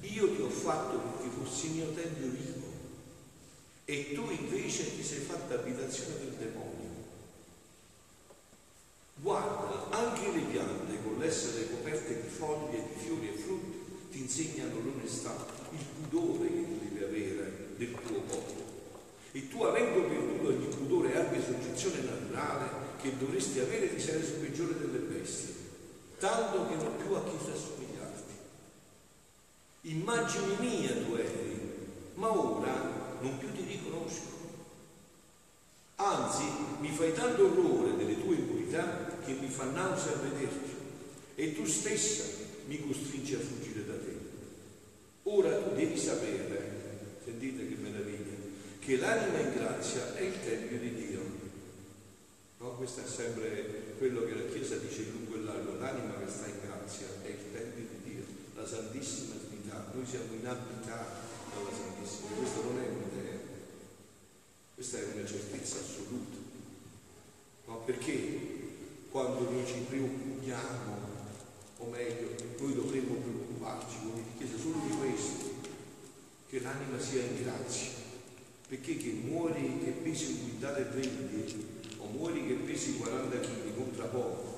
io 0.00 0.32
ti 0.32 0.40
ho 0.42 0.48
fatto 0.48 0.96
perché 0.96 1.28
fossi 1.28 1.70
mio 1.70 1.92
tempio 1.92 2.28
e 3.90 4.12
tu 4.12 4.28
invece 4.28 4.94
ti 4.96 5.02
sei 5.02 5.20
fatta 5.20 5.54
abitazione 5.54 6.18
del 6.18 6.34
demonio. 6.36 6.90
Guarda, 9.14 9.88
anche 9.88 10.30
le 10.30 10.40
piante 10.40 11.02
con 11.02 11.16
l'essere 11.18 11.70
coperte 11.70 12.20
di 12.20 12.28
foglie, 12.28 12.82
di 12.82 13.00
fiori 13.00 13.28
e 13.30 13.38
frutti 13.38 13.78
ti 14.10 14.20
insegnano 14.20 14.78
l'onestà, 14.80 15.34
il 15.70 15.78
pudore 16.02 16.48
che 16.48 16.66
devi 16.82 17.02
avere 17.02 17.68
del 17.78 17.92
tuo 17.92 18.20
popolo. 18.20 18.66
E 19.32 19.48
tu 19.48 19.62
avendo 19.62 20.06
perduto 20.06 20.48
ogni 20.48 20.66
pudore 20.66 21.14
e 21.14 21.16
anche 21.16 21.42
soggezione 21.42 22.02
naturale 22.02 22.68
che 23.00 23.16
dovresti 23.16 23.60
avere, 23.60 23.94
ti 23.94 24.02
sei 24.02 24.20
reso 24.20 24.34
peggiore 24.34 24.78
delle 24.78 24.98
bestie, 24.98 25.54
tanto 26.18 26.68
che 26.68 26.74
non 26.74 26.94
più 26.98 27.14
a 27.14 27.24
chi 27.24 27.42
ti 27.42 27.50
assomigliarti. 27.50 28.32
Immagine 29.80 30.58
mia 30.58 30.92
tu 30.92 31.14
eri, 31.14 31.76
ma 32.16 32.38
ora 32.38 32.97
non 33.20 33.38
più 33.38 33.52
ti 33.52 33.64
riconosco. 33.64 34.36
Anzi, 35.96 36.44
mi 36.80 36.90
fai 36.90 37.12
tanto 37.12 37.46
orrore 37.46 37.96
delle 37.96 38.20
tue 38.20 38.36
impurità 38.36 39.16
che 39.24 39.32
mi 39.32 39.48
fa 39.48 39.64
nausea 39.64 40.12
a 40.12 40.16
vederti 40.16 40.76
e 41.34 41.54
tu 41.54 41.64
stessa 41.66 42.24
mi 42.66 42.86
costringi 42.86 43.34
a 43.34 43.38
fuggire 43.38 43.84
da 43.84 43.94
te. 43.94 44.16
Ora 45.24 45.56
tu 45.60 45.74
devi 45.74 45.98
sapere, 45.98 47.16
sentite 47.24 47.66
che 47.66 47.74
meraviglia, 47.80 48.36
che 48.78 48.96
l'anima 48.96 49.38
in 49.38 49.54
grazia 49.54 50.14
è 50.14 50.20
il 50.20 50.40
Tempio 50.40 50.78
di 50.78 50.94
Dio. 50.94 51.20
No, 52.58 52.70
questo 52.76 53.00
è 53.00 53.06
sempre 53.06 53.94
quello 53.98 54.24
che 54.24 54.34
la 54.34 54.50
Chiesa 54.52 54.76
dice 54.76 55.06
lungo 55.10 55.36
e 55.36 55.40
largo, 55.40 55.78
l'anima 55.78 56.14
che 56.18 56.30
sta 56.30 56.46
in 56.46 56.60
grazia 56.64 57.06
è 57.22 57.28
il 57.28 57.52
Tempio 57.52 57.84
di 57.84 58.10
Dio, 58.10 58.24
la 58.54 58.66
Santissima 58.66 59.34
Trinità. 59.48 59.90
Noi 59.92 60.06
siamo 60.06 60.32
inabitati 60.32 61.27
dalla 61.58 61.74
Santissima, 61.74 62.36
questo 62.36 62.62
non 62.62 62.78
è 62.78 62.86
un'idea, 62.86 63.38
questa 64.74 64.98
è 64.98 65.04
una 65.14 65.26
certezza 65.26 65.78
assoluta. 65.78 66.36
No, 67.66 67.82
perché 67.84 68.66
quando 69.10 69.50
noi 69.50 69.66
ci 69.66 69.84
preoccupiamo, 69.88 71.06
o 71.78 71.86
meglio, 71.86 72.28
noi 72.58 72.74
dovremmo 72.74 73.14
preoccuparci 73.14 73.96
come 74.02 74.22
Chiesa 74.36 74.56
solo 74.56 74.80
di 74.86 74.96
questo, 74.96 75.44
che 76.48 76.60
l'anima 76.60 76.98
sia 76.98 77.22
in 77.22 77.42
grazia, 77.42 77.90
perché 78.68 78.96
che 78.96 79.20
muori 79.24 79.80
che 79.84 79.90
pesi 80.02 80.26
un 80.26 80.42
quintale 80.42 80.80
e 80.80 80.94
20 80.94 81.66
o 81.98 82.06
muori 82.06 82.46
che 82.46 82.54
pesi 82.54 82.96
40 82.96 83.38
kg 83.38 83.74
conta 83.74 84.04
poco, 84.04 84.56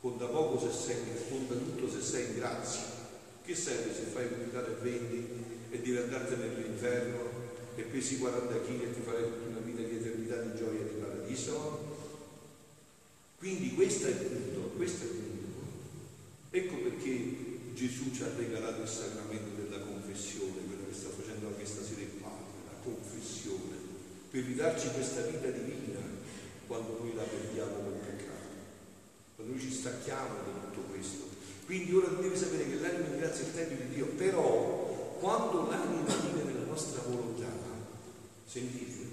conta 0.00 0.26
poco 0.26 0.58
se 0.58 0.72
sei, 0.72 0.96
conta 1.28 1.54
tutto 1.54 1.90
se 1.90 2.00
sei 2.00 2.26
in 2.28 2.34
grazia, 2.36 2.82
che 3.44 3.54
serve 3.54 3.94
se 3.94 4.02
fai 4.02 4.26
un 4.26 4.34
quintale 4.34 4.68
e 4.68 4.82
20 4.82 5.60
e 5.72 5.80
devi 5.80 5.96
andartene 5.96 6.48
nell'inferno 6.48 7.30
e 7.74 7.82
pesi 7.84 8.18
40 8.18 8.60
kg 8.60 8.82
e 8.82 8.92
ti 8.92 9.00
farai 9.00 9.24
tutta 9.24 9.48
una 9.48 9.64
vita 9.64 9.80
di 9.80 9.96
eternità 9.96 10.36
di 10.42 10.54
gioia 10.54 10.80
e 10.80 10.84
di 10.84 11.00
paradiso? 11.00 11.96
Quindi 13.38 13.72
questo 13.72 14.06
è 14.06 14.10
il 14.10 14.16
punto, 14.16 14.60
questo 14.76 15.04
è 15.04 15.06
il 15.06 15.16
punto. 15.16 15.60
Ecco 16.50 16.76
perché 16.76 17.72
Gesù 17.72 18.12
ci 18.12 18.22
ha 18.22 18.30
regalato 18.36 18.82
il 18.82 18.88
sacramento 18.88 19.62
della 19.62 19.82
confessione, 19.82 20.60
quello 20.66 20.84
che 20.86 20.94
sta 20.94 21.08
facendo 21.08 21.48
anche 21.48 21.64
stasera 21.64 22.02
il 22.02 22.20
Padre, 22.20 22.68
la 22.68 22.78
confessione, 22.84 23.74
per 24.30 24.44
ridarci 24.44 24.88
questa 24.92 25.22
vita 25.22 25.48
divina 25.48 26.00
quando 26.66 26.98
noi 27.00 27.14
la 27.14 27.22
perdiamo 27.22 27.72
col 27.76 28.00
peccato, 28.04 28.52
quando 29.36 29.54
noi 29.54 29.62
ci 29.62 29.72
stacchiamo 29.72 30.36
da 30.36 30.68
tutto 30.68 30.80
questo. 30.92 31.30
Quindi 31.64 31.94
ora 31.94 32.08
devi 32.08 32.36
sapere 32.36 32.68
che 32.68 32.76
l'anima 32.76 33.06
in 33.06 33.18
grazia 33.18 33.44
è 33.44 33.46
il 33.46 33.54
Tempio 33.54 33.76
di 33.86 33.94
Dio, 33.94 34.06
però 34.08 34.91
quando 35.22 35.68
l'anima 35.70 36.02
vive 36.02 36.42
nella 36.42 36.66
nostra 36.66 37.00
volontà, 37.06 37.46
sentite, 38.44 39.06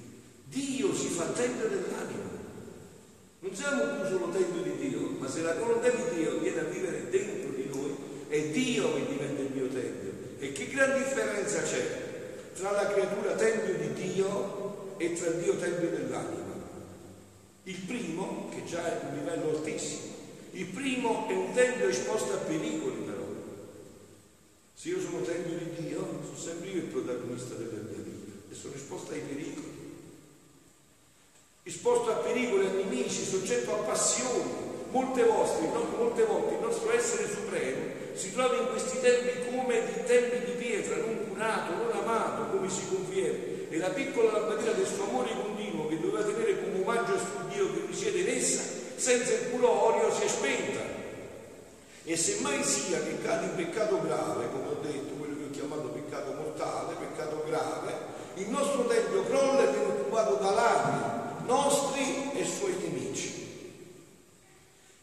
Dio 0.45 0.91
si 0.95 1.07
fa 1.07 1.25
tempio 1.25 1.67
dell'anima. 1.67 2.27
Non 3.41 3.55
siamo 3.55 3.83
più 3.83 4.09
solo 4.09 4.29
tempio 4.31 4.63
di 4.63 4.89
Dio, 4.89 5.01
ma 5.19 5.29
se 5.29 5.43
la 5.43 5.53
volontà 5.53 5.87
di 5.89 6.15
Dio 6.15 6.39
viene 6.39 6.61
a 6.61 6.63
vivere 6.63 7.09
dentro 7.11 7.51
di 7.51 7.69
noi, 7.72 7.95
è 8.27 8.41
Dio 8.48 8.95
che 8.95 9.05
diventa 9.05 9.41
il 9.41 9.51
mio 9.53 9.67
tempio. 9.67 10.11
E 10.39 10.51
che 10.51 10.67
gran 10.69 10.98
differenza 10.98 11.61
c'è 11.61 12.51
tra 12.55 12.72
la 12.72 12.87
creatura 12.87 13.35
tempio 13.35 13.75
di 13.75 13.93
Dio 13.93 14.95
e 14.98 15.13
tra 15.13 15.29
Dio 15.29 15.57
tempio 15.57 15.89
dell'anima? 15.91 16.57
Il 17.63 17.79
primo, 17.81 18.50
che 18.50 18.65
già 18.65 18.83
è 18.83 19.05
un 19.09 19.15
livello 19.15 19.50
altissimo, 19.57 20.15
il 20.53 20.65
primo 20.65 21.27
è 21.29 21.33
un 21.33 21.53
tempio 21.53 21.87
esposto 21.87 22.33
a 22.33 22.37
pericoli 22.37 23.03
però. 23.05 23.19
Se 24.79 24.87
io 24.87 25.01
sono 25.01 25.19
tempio 25.24 25.57
di 25.57 25.87
Dio, 25.87 26.00
sono 26.24 26.28
sempre 26.39 26.69
io 26.69 26.77
il 26.77 26.83
protagonista 26.83 27.55
della 27.55 27.81
mia 27.89 28.01
vita 28.01 28.31
e 28.49 28.55
sono 28.55 28.73
esposto 28.73 29.11
ai 29.11 29.19
pericoli 29.19 29.79
esposto 31.69 32.09
a 32.09 32.15
pericoli, 32.15 32.65
a 32.65 32.71
nemici, 32.71 33.23
soggetto 33.23 33.71
a 33.71 33.83
passioni. 33.83 34.67
Molte, 34.91 35.23
vostre, 35.23 35.67
no, 35.67 35.85
molte 35.97 36.23
volte 36.23 36.55
il 36.55 36.61
nostro 36.61 36.91
essere 36.91 37.29
supremo 37.29 37.97
si 38.13 38.33
trova 38.33 38.55
in 38.55 38.69
questi 38.69 38.99
tempi 38.99 39.55
come 39.55 39.85
di 39.85 40.03
tempi 40.03 40.45
di 40.45 40.57
pietra, 40.57 40.95
non 40.97 41.27
curato, 41.27 41.75
non 41.75 41.91
amato, 41.91 42.57
come 42.57 42.69
si 42.69 42.87
conviene. 42.89 43.69
E 43.69 43.77
la 43.77 43.89
piccola 43.89 44.31
lampadina 44.31 44.71
del 44.71 44.87
suo 44.87 45.07
amore 45.07 45.29
continuo 45.39 45.87
che 45.87 45.99
doveva 45.99 46.23
tenere 46.23 46.59
come 46.59 46.81
omaggio 46.81 47.17
sul 47.17 47.45
Dio 47.53 47.71
che 47.71 47.85
risiede 47.85 48.19
in 48.19 48.29
essa, 48.29 48.63
senza 48.95 49.31
il 49.31 49.45
puro 49.51 49.69
olio 49.69 50.11
si 50.11 50.23
è 50.23 50.27
spenta. 50.27 50.81
E 52.03 52.17
se 52.17 52.39
mai 52.41 52.63
sia 52.63 52.99
che 52.99 53.21
cade 53.21 53.45
in 53.45 53.55
peccato 53.55 54.01
grave, 54.01 54.49
come 54.51 54.67
ho 54.67 54.79
detto, 54.81 55.13
quello 55.19 55.35
che 55.37 55.43
ho 55.43 55.51
chiamato 55.51 55.89
peccato 56.20 56.34
mortale, 56.34 56.96
peccato 56.96 57.44
grave, 57.48 57.94
il 58.36 58.50
nostro 58.50 58.86
tempio 58.86 59.25
crolla 59.25 59.68
e 59.68 59.72
viene 59.72 59.86
occupato 59.86 60.36
da 60.36 60.51
ladri, 60.51 61.46
nostri 61.46 62.32
e 62.34 62.46
suoi 62.46 62.75
nemici, 62.82 63.48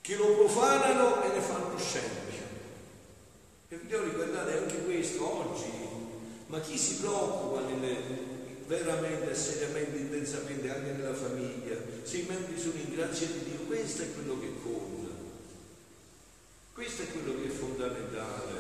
che 0.01 0.17
lo 0.17 0.37
profanano 0.37 1.23
e 1.23 1.29
ne 1.29 1.41
fanno 1.41 1.79
scempio. 1.79 2.45
E 3.69 3.77
figlioli, 3.77 4.11
guardate 4.11 4.59
anche 4.59 4.85
questo 4.85 5.51
oggi, 5.51 5.71
ma 6.47 6.61
chi 6.61 6.79
si 6.79 6.97
preoccupa 6.97 7.61
nelle, 7.63 7.97
veramente, 8.67 9.35
seriamente, 9.35 9.99
intensamente 9.99 10.71
anche 10.71 10.93
nella 10.93 11.15
famiglia, 11.15 11.77
se 12.05 12.19
i 12.19 12.27
membri 12.29 12.59
sono 12.59 12.75
in 12.75 12.95
grazia 12.95 13.27
di 13.27 13.43
Dio, 13.45 13.67
questo 13.67 14.03
è 14.03 14.13
quello 14.15 14.39
che 14.39 14.53
conta, 14.63 15.15
questo 16.73 17.03
è 17.03 17.07
quello 17.09 17.41
che 17.41 17.49
è 17.49 17.51
fondamentale. 17.51 18.56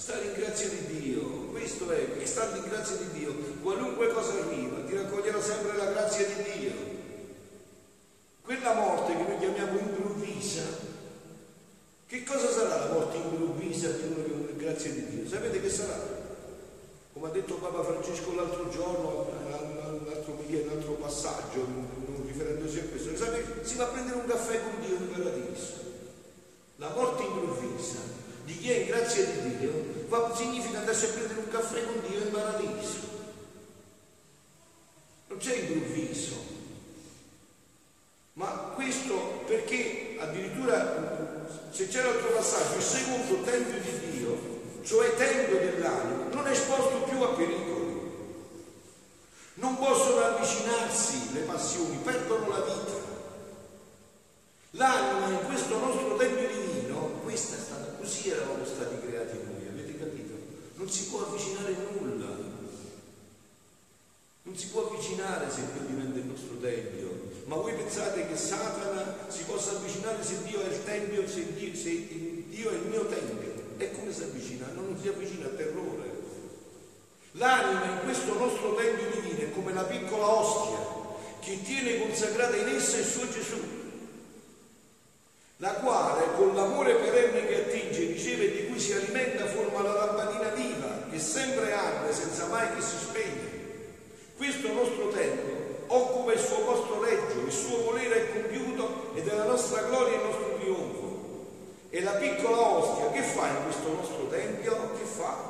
Stare 0.00 0.24
in 0.24 0.32
grazia 0.32 0.66
di 0.66 0.98
Dio, 0.98 1.20
questo 1.50 1.90
è, 1.90 2.16
e 2.18 2.24
stando 2.24 2.56
in 2.56 2.70
grazia 2.70 2.96
di 2.96 3.18
Dio, 3.18 3.34
qualunque 3.60 4.10
cosa 4.14 4.32
arriva, 4.32 4.80
ti 4.86 4.94
raccoglierà 4.94 5.42
sempre 5.42 5.76
la 5.76 5.92
grazia 5.92 6.26
di 6.26 6.58
Dio. 6.58 6.72
Quella 8.40 8.72
morte 8.72 9.14
che 9.14 9.22
noi 9.30 9.38
chiamiamo 9.38 9.78
improvvisa, 9.78 10.62
che 12.06 12.22
cosa 12.24 12.50
sarà 12.50 12.86
la 12.86 12.92
morte 12.94 13.18
improvvisa 13.18 13.90
di 13.90 14.02
uno 14.04 14.46
che 14.46 14.56
grazia 14.56 14.90
di 14.90 15.06
Dio? 15.06 15.28
Sapete 15.28 15.60
che 15.60 15.68
sarà? 15.68 16.00
Come 17.12 17.26
ha 17.26 17.30
detto 17.30 17.56
Papa 17.56 17.84
Francesco 17.84 18.34
l'altro 18.34 18.70
giorno, 18.70 19.28
un 19.28 19.52
altro, 19.52 20.32
un 20.32 20.68
altro 20.70 20.92
passaggio, 20.92 21.66
riferendosi 22.24 22.78
a 22.78 22.84
questo, 22.84 23.14
sapete, 23.18 23.66
si 23.66 23.76
va 23.76 23.84
a 23.84 23.88
prendere 23.88 24.16
un 24.16 24.26
caffè 24.26 24.62
con 24.62 24.80
Dio 24.80 24.96
in 24.96 25.10
paradiso. 25.12 25.74
La 26.76 26.88
morte 26.88 27.22
improvvisa 27.22 27.98
di 28.50 28.58
chi 28.58 28.70
è 28.70 28.76
in 28.78 28.86
grazia 28.86 29.24
di 29.26 29.58
Dio 29.58 29.70
va, 30.08 30.32
significa 30.90 30.96
andarsi 30.96 31.04
a 31.04 31.08
prendere 31.08 31.40
un 31.40 31.48
caffè 31.48 31.84
con 31.84 32.02
Dio 32.08 32.20
in 32.20 32.30
paradiso. 32.30 33.08
Non 35.28 35.38
c'è 35.38 35.56
improvviso, 35.56 36.34
ma 38.34 38.46
questo 38.74 39.42
perché 39.46 40.16
addirittura 40.18 41.48
se 41.70 41.88
c'è 41.88 42.02
l'altro 42.02 42.30
passaggio, 42.30 42.76
il 42.76 42.82
secondo 42.82 43.42
tempio 43.42 43.78
di 43.80 44.10
Dio, 44.10 44.38
cioè 44.82 45.14
tempio 45.14 45.58
dell'anima, 45.58 46.24
non 46.32 46.46
è 46.46 46.50
esposto 46.50 47.02
più 47.02 47.20
a 47.22 47.28
pericoli. 47.28 47.78
Non 49.54 49.76
possono 49.76 50.24
avvicinarsi 50.24 51.32
le 51.32 51.40
passioni, 51.40 51.96
perdono 52.02 52.48
la 52.48 52.60
vita. 52.60 53.08
L'anima 54.72 55.28
in 55.28 55.46
questo 55.46 55.78
nostro 55.78 56.16
tempio 56.16 56.48
divino, 56.48 57.20
questa 57.22 57.56
è 57.56 57.60
stata 57.60 57.92
così 57.98 58.30
eravamo 58.30 58.64
stati 58.64 58.98
creati 59.06 59.36
noi, 59.44 59.68
avete 59.68 59.98
capito? 59.98 60.32
Non 60.74 60.88
si 60.88 61.06
può 61.08 61.26
avvicinare 61.26 61.76
nulla. 61.92 62.48
Non 64.42 64.56
si 64.56 64.68
può 64.68 64.88
avvicinare 64.88 65.50
se 65.50 65.60
Dio 65.72 65.86
diventa 65.86 66.18
il 66.18 66.24
nostro 66.24 66.56
tempio. 66.56 67.28
Ma 67.44 67.56
voi 67.56 67.74
pensate 67.74 68.26
che 68.26 68.36
Satana 68.36 69.26
si 69.28 69.42
possa 69.44 69.72
avvicinare 69.72 70.24
se 70.24 70.42
Dio 70.44 70.62
è 70.62 70.72
il 70.72 70.84
Tempio, 70.84 71.28
se 71.28 71.52
Dio, 71.52 71.74
se 71.74 72.46
Dio 72.48 72.70
è 72.70 72.74
il 72.74 72.86
mio 72.86 73.06
Tempio? 73.06 73.74
E 73.76 73.90
come 73.92 74.12
si 74.12 74.22
avvicina? 74.22 74.66
Non 74.74 74.96
si 75.00 75.08
avvicina 75.08 75.46
al 75.46 75.56
terrore. 75.56 76.10
L'anima 77.40 77.86
in 77.86 78.00
questo 78.04 78.34
nostro 78.34 78.74
Tempio 78.74 79.18
divino 79.18 79.40
è 79.40 79.50
come 79.52 79.72
la 79.72 79.84
piccola 79.84 80.28
ostia 80.28 80.76
che 81.40 81.62
tiene 81.62 81.98
consacrata 81.98 82.54
in 82.54 82.68
essa 82.68 82.98
il 82.98 83.04
suo 83.06 83.26
Gesù, 83.30 83.56
la 85.56 85.72
quale 85.72 86.34
con 86.36 86.54
l'amore 86.54 86.96
perenne 86.96 87.46
che 87.46 87.64
attinge, 87.64 88.08
riceve 88.08 88.44
e 88.44 88.50
di 88.50 88.68
cui 88.68 88.78
si 88.78 88.92
alimenta 88.92 89.46
forma 89.46 89.80
la 89.80 89.94
lampadina 89.94 90.48
viva 90.50 91.06
che 91.10 91.18
sempre 91.18 91.72
arde 91.72 92.12
senza 92.12 92.44
mai 92.48 92.74
che 92.74 92.82
si 92.82 92.98
spegne. 92.98 93.48
Questo 94.36 94.70
nostro 94.74 95.08
Tempio 95.08 95.84
occupa 95.86 96.34
il 96.34 96.40
suo 96.40 96.58
posto 96.58 97.02
reggio, 97.02 97.40
il 97.40 97.52
suo 97.52 97.84
volere 97.84 98.16
è 98.16 98.32
compiuto 98.32 99.12
ed 99.14 99.26
è 99.26 99.34
la 99.34 99.44
nostra 99.44 99.80
gloria 99.84 100.12
e 100.12 100.16
il 100.16 100.24
nostro 100.24 100.58
trionfo. 100.58 101.46
E 101.88 102.02
la 102.02 102.12
piccola 102.12 102.60
ostia 102.60 103.10
che 103.12 103.22
fa 103.22 103.48
in 103.48 103.62
questo 103.62 103.88
nostro 103.88 104.28
tempio? 104.28 104.90
Che 104.92 105.04
fa? 105.06 105.49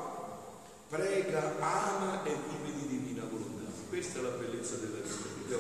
Prega, 0.90 1.54
ama 1.60 2.24
e 2.24 2.34
vive 2.34 2.74
di 2.74 2.98
divina 2.98 3.22
volontà. 3.30 3.70
Questa 3.88 4.18
è 4.18 4.22
la 4.22 4.30
bellezza 4.30 4.74
della 4.74 4.98
vita. 4.98 5.56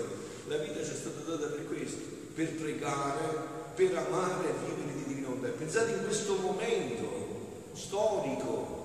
La 0.48 0.56
vita 0.56 0.82
ci 0.82 0.90
è 0.90 0.94
stata 0.96 1.20
data 1.20 1.46
per 1.54 1.68
questo, 1.68 2.00
per 2.34 2.52
pregare, 2.56 3.22
per 3.76 3.96
amare 3.96 4.48
e 4.48 4.52
vivere 4.66 4.92
di 4.92 5.04
divina 5.04 5.28
volontà. 5.28 5.50
Pensate 5.50 5.92
in 5.92 6.02
questo 6.02 6.34
momento 6.34 7.70
storico 7.74 8.78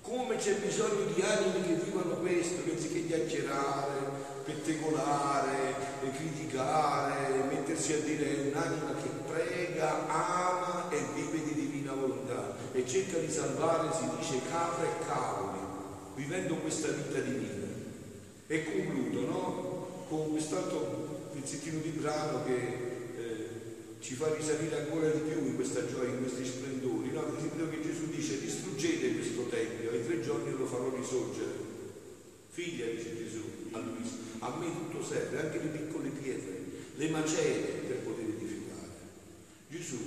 come 0.00 0.36
c'è 0.36 0.54
bisogno 0.54 1.04
di 1.12 1.20
animi 1.20 1.66
che 1.66 1.84
vivono 1.84 2.14
questo, 2.14 2.64
che 2.64 2.70
anziché 2.70 3.06
chiacchierare, 3.06 4.10
pettegolare, 4.44 5.74
criticare, 6.16 7.42
mettersi 7.50 7.92
a 7.92 7.98
dire 7.98 8.50
un'anima 8.50 8.94
che 9.02 9.08
prega, 9.30 10.08
ama 10.08 10.88
e 10.88 10.98
vive 11.14 11.42
di 11.44 11.52
divina 11.52 11.92
volontà 11.92 12.56
e 12.72 12.86
cerca 12.86 13.18
di 13.18 13.30
salvare, 13.30 13.92
si 13.92 14.08
dice, 14.16 14.40
capre 14.48 14.86
e 14.86 15.06
cavoli, 15.06 15.57
vivendo 16.18 16.56
questa 16.56 16.88
vita 16.88 17.20
divina. 17.20 17.66
E 18.48 18.64
concludo, 18.64 19.20
no? 19.20 20.04
Con 20.08 20.30
quest'altro 20.30 21.30
pezzettino 21.32 21.78
di 21.80 21.90
brano 21.90 22.44
che 22.44 22.56
eh, 23.16 23.48
ci 24.00 24.14
fa 24.14 24.34
risalire 24.34 24.80
ancora 24.80 25.10
di 25.10 25.20
più 25.20 25.46
in 25.46 25.54
questa 25.54 25.86
gioia, 25.86 26.10
in 26.10 26.18
questi 26.18 26.44
splendori, 26.44 27.12
no? 27.12 27.22
Quello 27.22 27.70
che 27.70 27.82
Gesù 27.82 28.10
dice, 28.10 28.40
distruggete 28.40 29.14
questo 29.14 29.46
tempio, 29.46 29.90
ai 29.90 30.04
tre 30.04 30.20
giorni 30.20 30.50
lo 30.56 30.66
farò 30.66 30.92
risorgere. 30.94 31.66
Figlia, 32.50 32.86
dice 32.86 33.16
Gesù 33.16 33.42
a 33.70 33.78
Luisa, 33.78 34.16
a 34.40 34.56
me 34.58 34.66
tutto 34.66 35.04
serve, 35.04 35.38
anche 35.38 35.58
le 35.58 35.68
piccole 35.68 36.08
pietre, 36.08 36.64
le 36.96 37.08
macerie 37.10 37.86
per 37.86 37.98
poter 37.98 38.24
edificare. 38.24 38.88
Gesù 39.68 39.98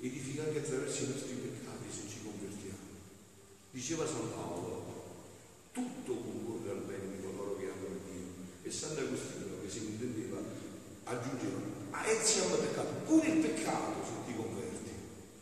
edifica 0.00 0.44
anche 0.44 0.58
attraverso 0.58 1.04
i 1.04 1.08
nostri 1.08 1.34
peccati 1.34 1.84
se 1.90 2.08
ci 2.08 2.20
convertiamo. 2.22 2.78
Diceva 3.72 4.06
San 4.06 4.30
Paolo, 4.30 4.86
tutto 5.76 6.14
concorre 6.14 6.70
al 6.70 6.84
bene 6.88 7.16
di 7.16 7.22
coloro 7.22 7.58
che 7.58 7.64
amano 7.64 8.00
Dio. 8.08 8.24
E 8.66 8.70
Sant'Agostino, 8.72 9.62
che 9.62 9.70
si 9.70 9.78
intendeva, 9.78 10.38
aggiungeva, 11.04 11.58
ma 11.90 12.04
essi 12.04 12.40
hanno 12.40 12.56
peccato, 12.56 12.88
pure 13.06 13.28
il 13.28 13.38
peccato 13.38 14.02
se 14.02 14.26
ti 14.26 14.34
converti. 14.34 14.90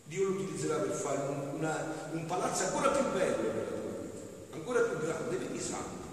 Dio 0.04 0.24
lo 0.24 0.30
utilizzerà 0.40 0.76
per 0.76 0.92
fare 0.92 1.32
un, 1.32 1.56
una, 1.56 2.10
un 2.12 2.26
palazzo 2.26 2.64
ancora 2.64 2.90
più 2.90 3.10
bello 3.16 3.48
per 3.48 3.54
la 3.56 3.80
tua 3.80 4.02
vita, 4.02 4.56
ancora 4.56 4.80
più 4.82 4.98
grande, 4.98 5.36
vedi 5.38 5.58
santo. 5.58 6.04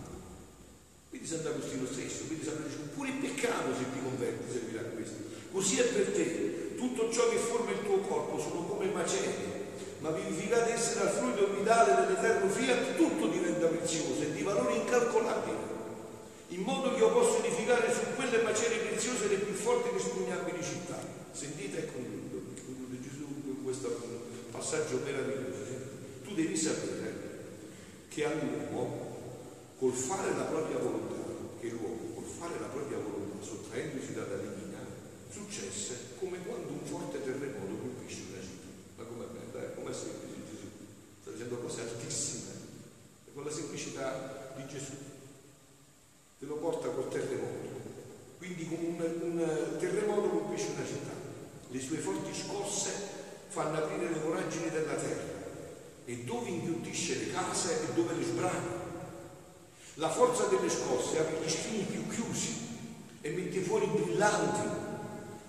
Quindi 1.09 1.27
Sant'Agostino 1.27 1.85
stesso, 1.85 2.23
quindi 2.27 2.45
Sant'Agostino, 2.45 2.85
pure 2.95 3.09
il 3.09 3.15
peccato 3.15 3.75
se 3.75 3.91
ti 3.91 3.99
converti 4.01 4.49
servirà 4.49 4.81
questo. 4.83 5.17
Così 5.51 5.79
è 5.79 5.87
per 5.91 6.15
te, 6.15 6.75
tutto 6.77 7.11
ciò 7.11 7.27
che 7.27 7.35
forma 7.35 7.71
il 7.71 7.83
tuo 7.83 7.99
corpo 8.07 8.39
sono 8.39 8.63
come 8.63 8.85
macerie, 8.85 9.67
ma 9.99 10.11
vivificate 10.11 10.71
esse 10.71 10.97
dal 10.97 11.09
fluido 11.09 11.59
vitale 11.59 12.07
dell'eterno 12.07 12.49
fiat, 12.49 12.95
tutto 12.95 13.27
diventa 13.27 13.67
prezioso 13.67 14.21
e 14.21 14.31
di 14.31 14.43
valore 14.43 14.75
incalcolabile, 14.75 15.70
in 16.51 16.61
modo 16.63 16.93
che 16.93 16.99
io 16.99 17.11
possa 17.11 17.43
edificare 17.43 17.93
su 17.93 18.01
quelle 18.15 18.41
macerie 18.41 18.79
preziose 18.79 19.27
le 19.27 19.37
più 19.37 19.53
forti 19.53 19.87
e 19.87 19.91
inespugnabili 19.91 20.61
città. 20.61 20.99
Sentite 21.31 21.77
e 21.79 21.91
concludo, 21.91 22.43
conclude 22.65 23.01
Gesù 23.01 23.23
con 23.23 23.63
questo 23.63 23.87
passaggio 24.51 24.99
meraviglioso. 25.03 25.59
Tu 26.23 26.33
devi 26.33 26.57
sapere 26.57 27.15
che 28.09 28.25
all'uomo 28.25 29.75
col 29.79 29.93
fare 29.93 30.35
la 30.35 30.43
propria 30.43 30.77
volontà, 30.77 31.15
che 31.61 31.69
l'uomo 31.69 32.15
col 32.15 32.25
fare 32.25 32.59
la 32.59 32.67
propria 32.67 32.97
volontà, 32.97 33.43
sottraendosi 33.45 34.13
dalla 34.13 34.35
divina, 34.35 34.79
successe 35.29 36.19
come 36.19 36.37
quando 36.45 36.67
un 36.67 36.83
forte 36.83 37.23
terremoto 37.23 37.79
colpisce 37.79 38.23
una 38.29 38.41
città. 38.41 38.67
Ma 38.97 39.25
bello, 39.25 39.65
eh? 39.65 39.73
com'è 39.75 39.93
semplice 39.93 40.35
Gesù? 40.51 40.67
Sta 41.21 41.31
dicendo 41.31 41.55
cose 41.59 41.81
altissime, 41.81 42.51
con 43.33 43.45
la 43.45 43.51
semplicità 43.51 44.53
di 44.57 44.67
Gesù. 44.67 45.10
Te 46.41 46.47
lo 46.47 46.55
porta 46.55 46.87
col 46.87 47.07
terremoto. 47.07 47.69
Quindi 48.39 48.67
come 48.67 48.87
un, 48.87 49.21
un 49.21 49.77
terremoto 49.77 50.27
colpisce 50.27 50.71
una 50.75 50.85
città. 50.85 51.11
Le 51.69 51.79
sue 51.79 51.97
forti 51.97 52.33
scosse 52.33 52.89
fanno 53.49 53.77
aprire 53.77 54.09
le 54.09 54.19
voragini 54.19 54.71
della 54.71 54.95
terra 54.95 55.39
e 56.05 56.17
dove 56.23 56.49
inghiottisce 56.49 57.19
le 57.19 57.31
case 57.31 57.83
e 57.83 57.93
dove 57.93 58.15
le 58.15 58.23
sbrana 58.23 58.79
la 59.95 60.09
forza 60.09 60.45
delle 60.45 60.69
scosse 60.69 61.19
apre 61.19 61.45
gli 61.45 61.49
spini 61.49 61.83
più 61.83 62.07
chiusi 62.07 62.55
e 63.21 63.29
mette 63.29 63.59
fuori 63.59 63.85
brillanti, 63.85 64.67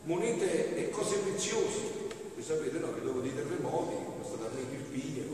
monete 0.03 0.77
e 0.77 0.91
cose 0.91 1.17
preziose. 1.19 2.11
Voi 2.35 2.43
sapete 2.45 2.79
no, 2.79 2.93
che 2.93 3.01
dopo 3.01 3.21
dei 3.21 3.35
terremoti, 3.35 3.95
basta 4.21 4.37
darmi 4.37 4.65
più 4.65 4.85
spine, 4.85 5.25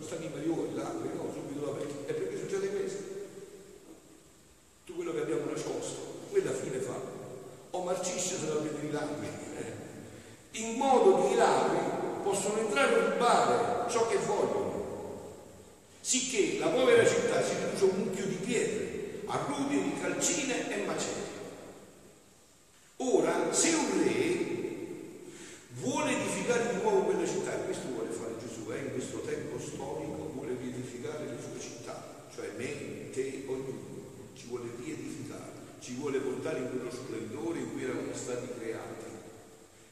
stanno 0.00 0.24
i 0.24 0.28
marioli, 0.28 0.74
l'acqua, 0.74 1.08
no, 1.14 1.30
subito 1.32 1.66
la 1.66 1.72
vecchia. 1.78 2.06
E 2.06 2.12
perché 2.14 2.38
succede 2.38 2.68
questo? 2.70 3.02
Tutto 4.84 4.96
quello 4.96 5.12
che 5.12 5.20
abbiamo 5.20 5.50
nascosto, 5.50 6.00
quella 6.30 6.52
fine 6.52 6.78
fa. 6.78 7.00
O 7.70 7.82
marcisce 7.82 8.38
ladri. 8.94 9.28
Eh. 9.58 10.60
In 10.62 10.76
modo 10.76 11.26
che 11.26 11.34
i 11.34 11.36
ladri 11.36 11.78
possono 12.22 12.58
entrare 12.58 12.94
a 12.94 13.10
rubare 13.10 13.90
ciò 13.90 14.08
che 14.08 14.16
vogliono 14.16 14.64
sicché 16.04 16.58
la 16.58 16.68
povera 16.68 17.06
città 17.06 17.42
si 17.42 17.54
riduce 17.56 17.84
un 17.84 17.96
mucchio 18.04 18.26
di 18.26 18.34
pietre, 18.34 19.22
a 19.24 19.42
rubie 19.46 19.82
di 19.82 19.98
calcine 19.98 20.70
e 20.70 20.84
macerie. 20.84 21.32
Ora, 22.96 23.50
se 23.52 23.68
un 23.74 24.04
re 24.04 24.52
vuole 25.80 26.12
edificare 26.12 26.74
di 26.74 26.82
nuovo 26.82 27.04
quella 27.04 27.26
città, 27.26 27.54
e 27.54 27.64
questo 27.64 27.88
vuole 27.88 28.10
fare 28.10 28.34
Gesù, 28.38 28.70
eh, 28.70 28.80
in 28.80 28.92
questo 28.92 29.20
tempo 29.20 29.58
storico 29.58 30.30
vuole 30.34 30.56
riedificare 30.60 31.24
le 31.24 31.38
sue 31.40 31.58
città, 31.58 32.26
cioè 32.34 32.50
me, 32.58 33.10
te, 33.10 33.44
ognuno, 33.46 34.28
ci 34.36 34.46
vuole 34.48 34.68
riedificare, 34.76 35.52
ci 35.80 35.94
vuole 35.94 36.18
portare 36.18 36.58
in 36.58 36.68
quello 36.68 36.90
splendore 36.90 37.60
in 37.60 37.72
cui 37.72 37.82
eravamo 37.82 38.14
stati 38.14 38.46
creati. 38.58 39.04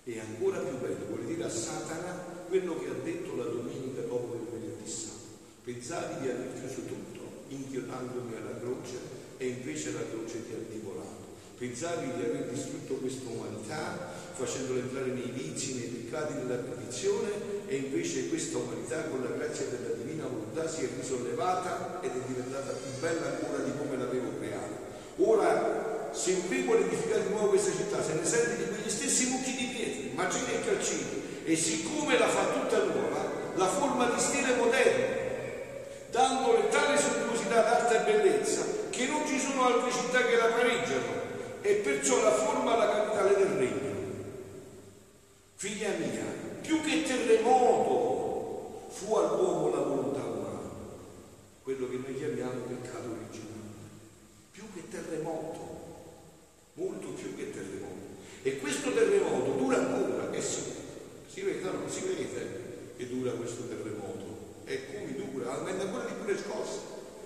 E 0.04 0.18
ancora 0.18 0.58
più 0.58 0.78
bello, 0.78 1.06
vuole 1.06 1.26
dire 1.26 1.44
a 1.44 1.48
Satana 1.48 2.44
quello 2.48 2.76
che 2.76 2.90
ha 2.90 3.04
detto 3.04 3.36
la 3.36 3.44
domenica 3.44 4.00
dopo 4.02 4.34
il 4.34 4.50
venerdì 4.50 4.90
santo. 4.90 5.38
Pensavi 5.62 6.22
di 6.22 6.28
aver 6.28 6.58
chiuso 6.58 6.82
tutto, 6.86 7.46
inchiodandomi 7.48 8.34
alla 8.34 8.58
croce, 8.58 8.98
e 9.38 9.46
invece 9.46 9.92
la 9.92 10.02
croce 10.10 10.44
ti 10.44 10.54
ha 10.54 10.72
divolato. 10.74 11.38
Pensavi 11.56 12.06
di 12.16 12.22
aver 12.24 12.50
distrutto 12.50 12.94
questa 12.94 13.28
umanità, 13.30 14.10
facendola 14.34 14.80
entrare 14.80 15.12
nei 15.12 15.30
vizi, 15.30 15.74
nei 15.74 15.86
peccati, 15.86 16.34
nella 16.34 16.56
perdizione, 16.56 17.30
e 17.68 17.76
invece 17.76 18.28
questa 18.28 18.58
umanità, 18.58 19.04
con 19.04 19.22
la 19.22 19.30
grazia 19.36 19.66
della 19.66 19.94
divina 19.94 20.26
volontà, 20.26 20.68
si 20.68 20.82
è 20.82 20.88
risollevata 20.98 22.00
ed 22.02 22.10
è 22.10 22.26
diventata 22.26 22.72
più 22.72 22.90
bella 22.98 23.38
ancora 23.38 23.62
di 23.62 23.70
come 23.78 23.96
l'avevo 23.96 24.36
creata. 24.40 24.90
Ora, 25.18 26.10
se 26.12 26.32
un 26.32 26.64
vuole 26.64 26.86
edificare 26.86 27.22
di 27.22 27.30
nuovo 27.30 27.48
questa 27.48 27.70
città, 27.70 28.02
se 28.02 28.14
ne 28.14 28.24
sente 28.24 28.56
di 28.56 28.68
quegli 28.68 28.90
stessi 28.90 29.30
mucchi 29.30 29.56
di 29.56 29.61
pietre, 30.22 30.28
macine 30.28 30.54
e 30.54 30.64
calcini, 30.64 31.22
e 31.44 31.56
siccome 31.56 32.18
la 32.18 32.28
fa 32.28 32.44
tutta 32.46 32.82
nuova, 32.84 33.30
la 33.56 33.66
forma 33.66 34.06
di 34.06 34.20
stile 34.20 34.54
moderno, 34.54 35.20
dandole 36.10 36.68
tale 36.68 36.98
sontuosità 36.98 37.62
d'arte 37.62 37.96
e 37.96 38.12
bellezza 38.12 38.64
che 38.90 39.06
non 39.06 39.26
ci 39.26 39.38
sono 39.38 39.64
altre 39.66 39.90
città 39.90 40.24
che 40.24 40.36
la 40.36 40.46
pareggiano. 40.46 41.30
E 41.64 41.74
perciò 41.74 42.20
la 42.20 42.32
forma 42.32 42.76
la 42.76 42.90
capitale 42.90 43.36
del 43.36 43.56
regno. 43.56 43.90
Figlia 45.54 45.90
mia, 45.90 46.24
più 46.60 46.80
che 46.80 47.04
terremoto 47.04 48.88
fu 48.88 49.14
all'uomo 49.14 49.70
la 49.70 49.82
volontà 49.82 50.24
umana, 50.24 50.70
quello 51.62 51.88
che 51.88 52.00
noi 52.04 52.16
chiamiamo 52.16 52.62
peccato 52.66 53.10
originale, 53.12 53.78
più 54.50 54.64
che 54.74 54.88
terremoto, 54.88 55.78
molto 56.72 57.06
più 57.10 57.36
che 57.36 57.52
terremoto. 57.52 58.10
E 58.42 58.58
questo 58.58 58.92
terremoto 58.92 59.52
dura 59.52 59.76
ancora, 59.76 60.11
e 60.32 60.42
si, 60.42 60.62
si 61.26 61.40
vede, 61.42 61.70
no? 61.70 61.88
Si 61.88 62.00
vede 62.00 62.94
che 62.96 63.08
dura 63.08 63.32
questo 63.32 63.66
terremoto 63.68 64.60
e 64.64 64.86
come 64.86 65.14
dura, 65.14 65.54
aumenta 65.54 65.84
ancora 65.84 66.04
di 66.04 66.14
più 66.14 66.32
le 66.32 66.38
scosse. 66.38 66.78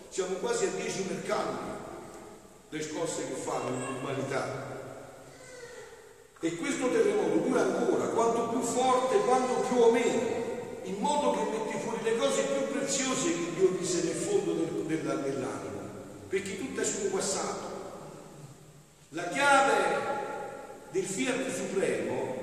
Siamo 0.09 0.37
quasi 0.37 0.65
a 0.65 0.71
10 0.71 1.05
mercanti 1.09 1.75
le 2.69 2.83
scosse 2.83 3.29
che 3.29 3.35
fanno 3.35 3.91
l'umanità. 3.93 4.75
E 6.41 6.57
questo 6.57 6.91
terremoto 6.91 7.47
dura 7.47 7.61
ancora, 7.63 8.07
quanto 8.09 8.49
più 8.49 8.61
forte, 8.61 9.19
quanto 9.19 9.55
più 9.69 9.79
o 9.79 9.91
meno, 9.91 10.45
in 10.83 10.97
modo 10.99 11.33
che 11.33 11.59
metti 11.59 11.79
fuori 11.79 12.03
le 12.03 12.17
cose 12.17 12.43
più 12.43 12.73
preziose 12.73 13.33
che 13.33 13.55
Dio 13.57 13.71
mise 13.71 14.03
nel 14.05 14.15
fondo 14.15 14.53
del, 14.53 14.69
della, 14.87 15.15
dell'anima, 15.15 15.83
perché 16.29 16.59
tutto 16.59 16.81
è 16.81 16.85
sconquassato. 16.85 17.75
La 19.11 19.29
chiave 19.29 20.05
del 20.91 21.05
fiat 21.05 21.51
supremo 21.51 22.36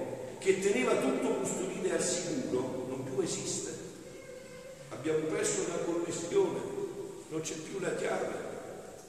che 0.43 0.59
teneva 0.59 0.93
tutto 0.95 1.29
custodito 1.29 1.93
al 1.93 2.01
sicuro 2.01 2.85
non 2.89 3.03
più 3.03 3.21
esiste 3.21 3.73
abbiamo 5.03 5.25
perso 5.25 5.65
la 5.67 5.83
connessione, 5.83 6.59
non 7.27 7.41
c'è 7.41 7.55
più 7.55 7.77
la 7.81 7.93
chiave, 7.95 8.29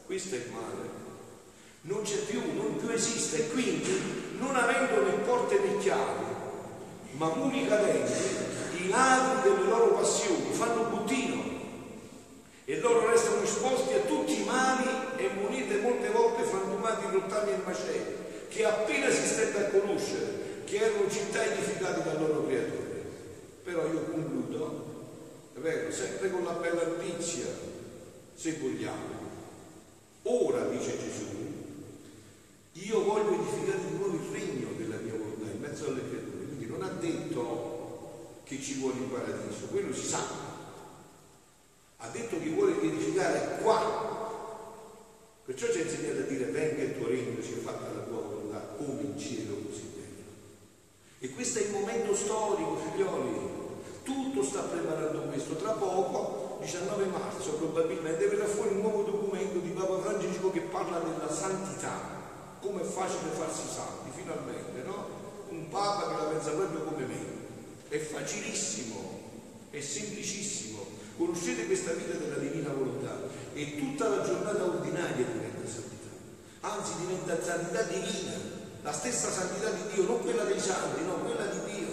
questo 0.07 0.35
è 0.35 0.38
il 0.38 0.51
male, 0.51 0.88
non 1.83 2.03
c'è 2.03 2.16
più, 2.16 2.40
non 2.55 2.79
più 2.79 2.88
esiste. 2.90 3.37
E 3.37 3.51
quindi 3.51 4.33
non 4.38 4.57
avendo 4.57 5.05
né 5.05 5.12
porte 5.25 5.57
né 5.61 5.79
chiavi, 5.79 6.25
ma 7.12 7.29
muri 7.37 7.68
cadenti, 7.68 8.12
i 8.83 8.88
ladri 8.88 9.49
delle 9.49 9.68
loro 9.68 9.94
passioni 9.94 10.51
fanno 10.51 10.83
bottino 10.83 11.42
e 12.64 12.81
loro 12.81 13.09
restano 13.09 13.42
esposti 13.42 13.94
a 13.94 14.01
tutti 14.01 14.40
i 14.40 14.44
mali 14.44 14.88
e 15.16 15.31
monete 15.40 15.77
molte 15.77 16.09
volte 16.09 16.42
frantumate 16.42 17.05
in 17.05 17.12
rottami 17.12 17.53
e 17.53 17.57
macelli, 17.64 18.16
che 18.49 18.64
appena 18.64 19.09
si 19.11 19.27
stette 19.29 19.59
a 19.59 19.70
conoscere 19.70 20.44
che 20.75 20.85
erano 20.85 21.09
città 21.09 21.45
edificate 21.45 22.03
dal 22.03 22.19
loro 22.19 22.47
creatore. 22.47 23.03
Però 23.63 23.87
io 23.87 24.03
concludo, 24.11 25.13
è 25.63 25.87
sempre 25.91 26.31
con 26.33 26.43
la 26.43 26.55
bella 26.55 26.85
notizia, 26.85 27.47
se 28.35 28.59
vogliamo. 28.61 29.23
Ora, 30.23 30.67
dice 30.67 30.99
Gesù, 30.99 31.27
io 32.73 33.05
voglio 33.05 33.41
edificare 33.41 33.79
di 33.87 33.97
nuovo 33.97 34.17
il 34.17 34.33
regno 34.33 34.69
della 34.77 34.97
mia 34.97 35.13
volontà 35.13 35.49
in 35.49 35.61
mezzo 35.61 35.87
alle 35.87 36.01
creature. 36.09 36.45
Quindi 36.47 36.67
non 36.67 36.83
ha 36.83 36.89
detto 36.89 38.41
che 38.43 38.61
ci 38.61 38.81
vuole 38.81 38.99
il 38.99 39.05
paradiso, 39.05 39.67
quello 39.71 39.95
si 39.95 40.07
sa. 40.07 40.27
Ha 41.99 42.09
detto 42.09 42.41
che 42.41 42.49
vuole 42.49 42.83
edificare 42.83 43.63
qua. 43.63 44.13
Perciò 45.45 45.71
ci 45.71 45.79
ha 45.79 45.83
insegnato 45.83 46.21
a 46.21 46.23
dire 46.23 46.47
venga 46.47 46.83
il 46.83 46.97
tuo 46.97 47.07
regno, 47.07 47.41
sia 47.41 47.59
fatta 47.63 47.93
la 47.93 48.01
tua 48.01 48.21
volontà, 48.23 48.59
come 48.77 49.03
in 49.03 49.17
cielo 49.17 49.55
così 49.67 49.83
in 49.83 49.93
terra. 49.93 50.03
E 51.25 51.33
questo 51.33 51.59
è 51.59 51.63
il 51.63 51.71
momento 51.71 52.15
storico, 52.15 52.77
figlioli. 52.77 53.33
Tutto 54.03 54.45
sta 54.45 54.61
preparando 54.61 55.23
questo. 55.23 55.57
Tra 55.57 55.71
poco, 55.71 56.59
19 56.61 57.07
marzo, 57.07 57.53
probabilmente 57.53 58.27
verrà 58.27 58.45
fuori 58.45 58.75
un 58.75 58.83
nuovo 58.83 59.05
documento 59.05 59.59
di 59.61 59.71
Papa 59.71 60.01
Francesco 60.01 60.51
che 60.51 60.61
parla 60.61 60.99
della 60.99 61.33
santità 61.33 62.13
come 62.61 62.83
è 62.83 62.85
facile 62.85 63.31
farsi 63.31 63.63
santi, 63.67 64.11
finalmente, 64.15 64.83
no? 64.85 65.07
Un 65.49 65.67
Papa 65.71 66.09
che 66.09 66.23
la 66.25 66.29
pensa 66.29 66.51
proprio 66.51 66.81
come 66.83 67.07
me. 67.07 67.21
È 67.89 67.99
facilissimo, 67.99 69.21
è 69.71 69.81
semplicissimo. 69.81 70.85
Conoscete 71.17 71.65
questa 71.65 71.93
vita 71.93 72.19
della 72.19 72.37
divina 72.37 72.69
volontà 72.69 73.19
e 73.55 73.79
tutta 73.79 74.09
la 74.09 74.23
giornata 74.23 74.63
ordinaria 74.63 75.25
diventa 75.25 75.67
santità. 75.67 76.11
Anzi, 76.61 76.93
diventa 76.99 77.43
santità 77.43 77.83
divina, 77.85 78.54
la 78.85 78.92
stessa 78.92 79.31
santità 79.31 79.70
di 79.70 79.94
Dio, 79.94 80.05
non 80.05 80.20
quella 80.20 80.44
dei 80.44 80.61
santi, 80.61 81.03
no, 81.05 81.14
quella 81.25 81.47
di 81.47 81.73
Dio. 81.73 81.88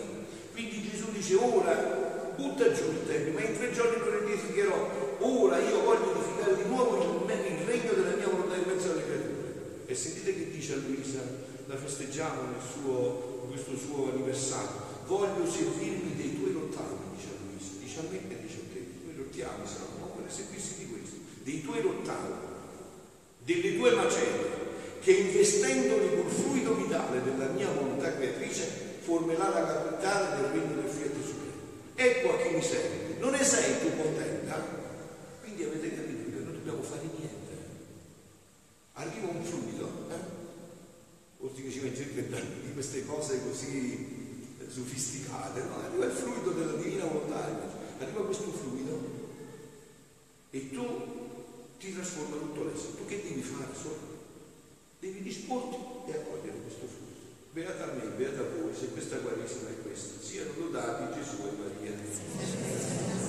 Quindi 0.51 0.89
Gesù 0.89 1.09
dice 1.11 1.35
ora 1.35 2.33
butta 2.35 2.69
giù 2.73 2.83
il 2.91 3.07
tempio, 3.07 3.31
ma 3.31 3.41
in 3.47 3.55
tre 3.55 3.71
giorni 3.71 3.97
lo 3.97 4.19
riedificherò. 4.19 4.89
Ora 5.19 5.57
io 5.59 5.83
voglio 5.83 6.11
edificare 6.11 6.57
di 6.57 6.67
nuovo 6.67 6.97
il, 7.29 7.65
regno 7.65 7.93
della 7.93 8.15
mia 8.17 8.27
volontà 8.27 8.57
in 8.57 8.63
mezzo 8.67 8.91
alle 8.91 9.05
creature. 9.05 9.85
E 9.85 9.95
sentite 9.95 10.35
che 10.35 10.51
dice 10.51 10.73
a 10.73 10.77
Luisa, 10.85 11.21
la 11.67 11.77
festeggiamo 11.77 12.41
nel 12.51 12.61
suo, 12.61 13.47
questo 13.47 13.77
suo 13.77 14.11
anniversario, 14.11 14.81
voglio 15.05 15.49
servirmi 15.49 16.15
dei 16.17 16.37
tuoi 16.37 16.51
rottami, 16.51 17.15
dice 17.15 17.27
a 17.27 17.39
Luisa, 17.47 17.71
dice 17.79 17.99
a 17.99 18.03
me 18.11 18.17
e 18.17 18.41
dice 18.41 18.57
a 18.57 18.73
te, 18.73 18.85
noi 19.05 19.15
rottiami 19.15 19.65
siamo, 19.65 20.11
per 20.21 20.29
servirsi 20.29 20.75
di 20.79 20.87
questo, 20.91 21.15
dei 21.43 21.61
tuoi 21.61 21.81
rottami, 21.81 22.35
delle 23.45 23.77
tue 23.77 23.91
macelle, 23.95 24.50
che 25.01 25.11
investendoli 25.11 26.15
col 26.15 26.31
fluido 26.31 26.75
vitale 26.75 27.21
della 27.23 27.47
mia 27.47 27.69
volontà 27.71 28.15
creatrice, 28.15 28.99
formerà 29.01 29.49
la 29.49 29.65
capitale 29.65 30.41
del 30.41 30.51
regno 30.51 30.81
del 30.81 30.89
Fiat 30.89 31.13
Supremo. 31.25 31.51
Ecco 31.95 32.33
a 32.33 32.37
chi 32.37 32.55
mi 32.55 32.61
serve. 32.61 33.15
Non 33.19 33.31
ne 33.31 33.43
sei 33.43 33.79
tu 33.81 33.95
contenta? 33.97 34.63
Quindi 35.41 35.63
avete 35.63 35.95
capito 35.95 36.29
che 36.29 36.43
non 36.43 36.53
dobbiamo 36.53 36.81
fare 36.81 37.01
niente 37.01 37.41
arriva 39.01 39.27
un 39.27 39.43
fluido, 39.43 39.89
eh? 40.09 40.39
Oltre 41.43 41.63
che 41.63 41.71
ci 41.71 41.79
vent'anni 41.79 42.61
di 42.65 42.73
queste 42.73 43.03
cose 43.05 43.41
così 43.43 44.55
eh, 44.59 44.69
sofisticate, 44.69 45.61
no? 45.63 45.83
arriva 45.83 46.05
il 46.05 46.11
fluido 46.11 46.51
della 46.51 46.73
divina 46.73 47.05
volontà, 47.05 47.49
arriva 47.99 48.25
questo 48.25 48.51
fluido 48.51 48.99
e 50.51 50.69
tu 50.69 50.85
ti 51.79 51.93
trasforma 51.93 52.35
tutto 52.35 52.63
l'essere. 52.65 52.97
Tu 52.97 53.05
che 53.07 53.23
devi 53.23 53.41
fare 53.41 53.73
solo? 53.73 54.10
Devi 55.01 55.23
disporti 55.23 55.77
e 56.11 56.13
accogliere 56.13 56.59
questo 56.61 56.85
fluido. 56.85 57.25
Beata 57.53 57.91
a 57.91 57.93
me, 57.95 58.05
beata 58.15 58.41
a 58.41 58.43
voi, 58.43 58.71
se 58.71 58.89
questa 58.89 59.17
guarisima 59.17 59.69
è 59.69 59.81
questa. 59.81 60.21
Siano 60.23 60.51
lodati 60.59 61.19
Gesù 61.19 61.37
e 61.41 61.51
Maria. 61.57 63.20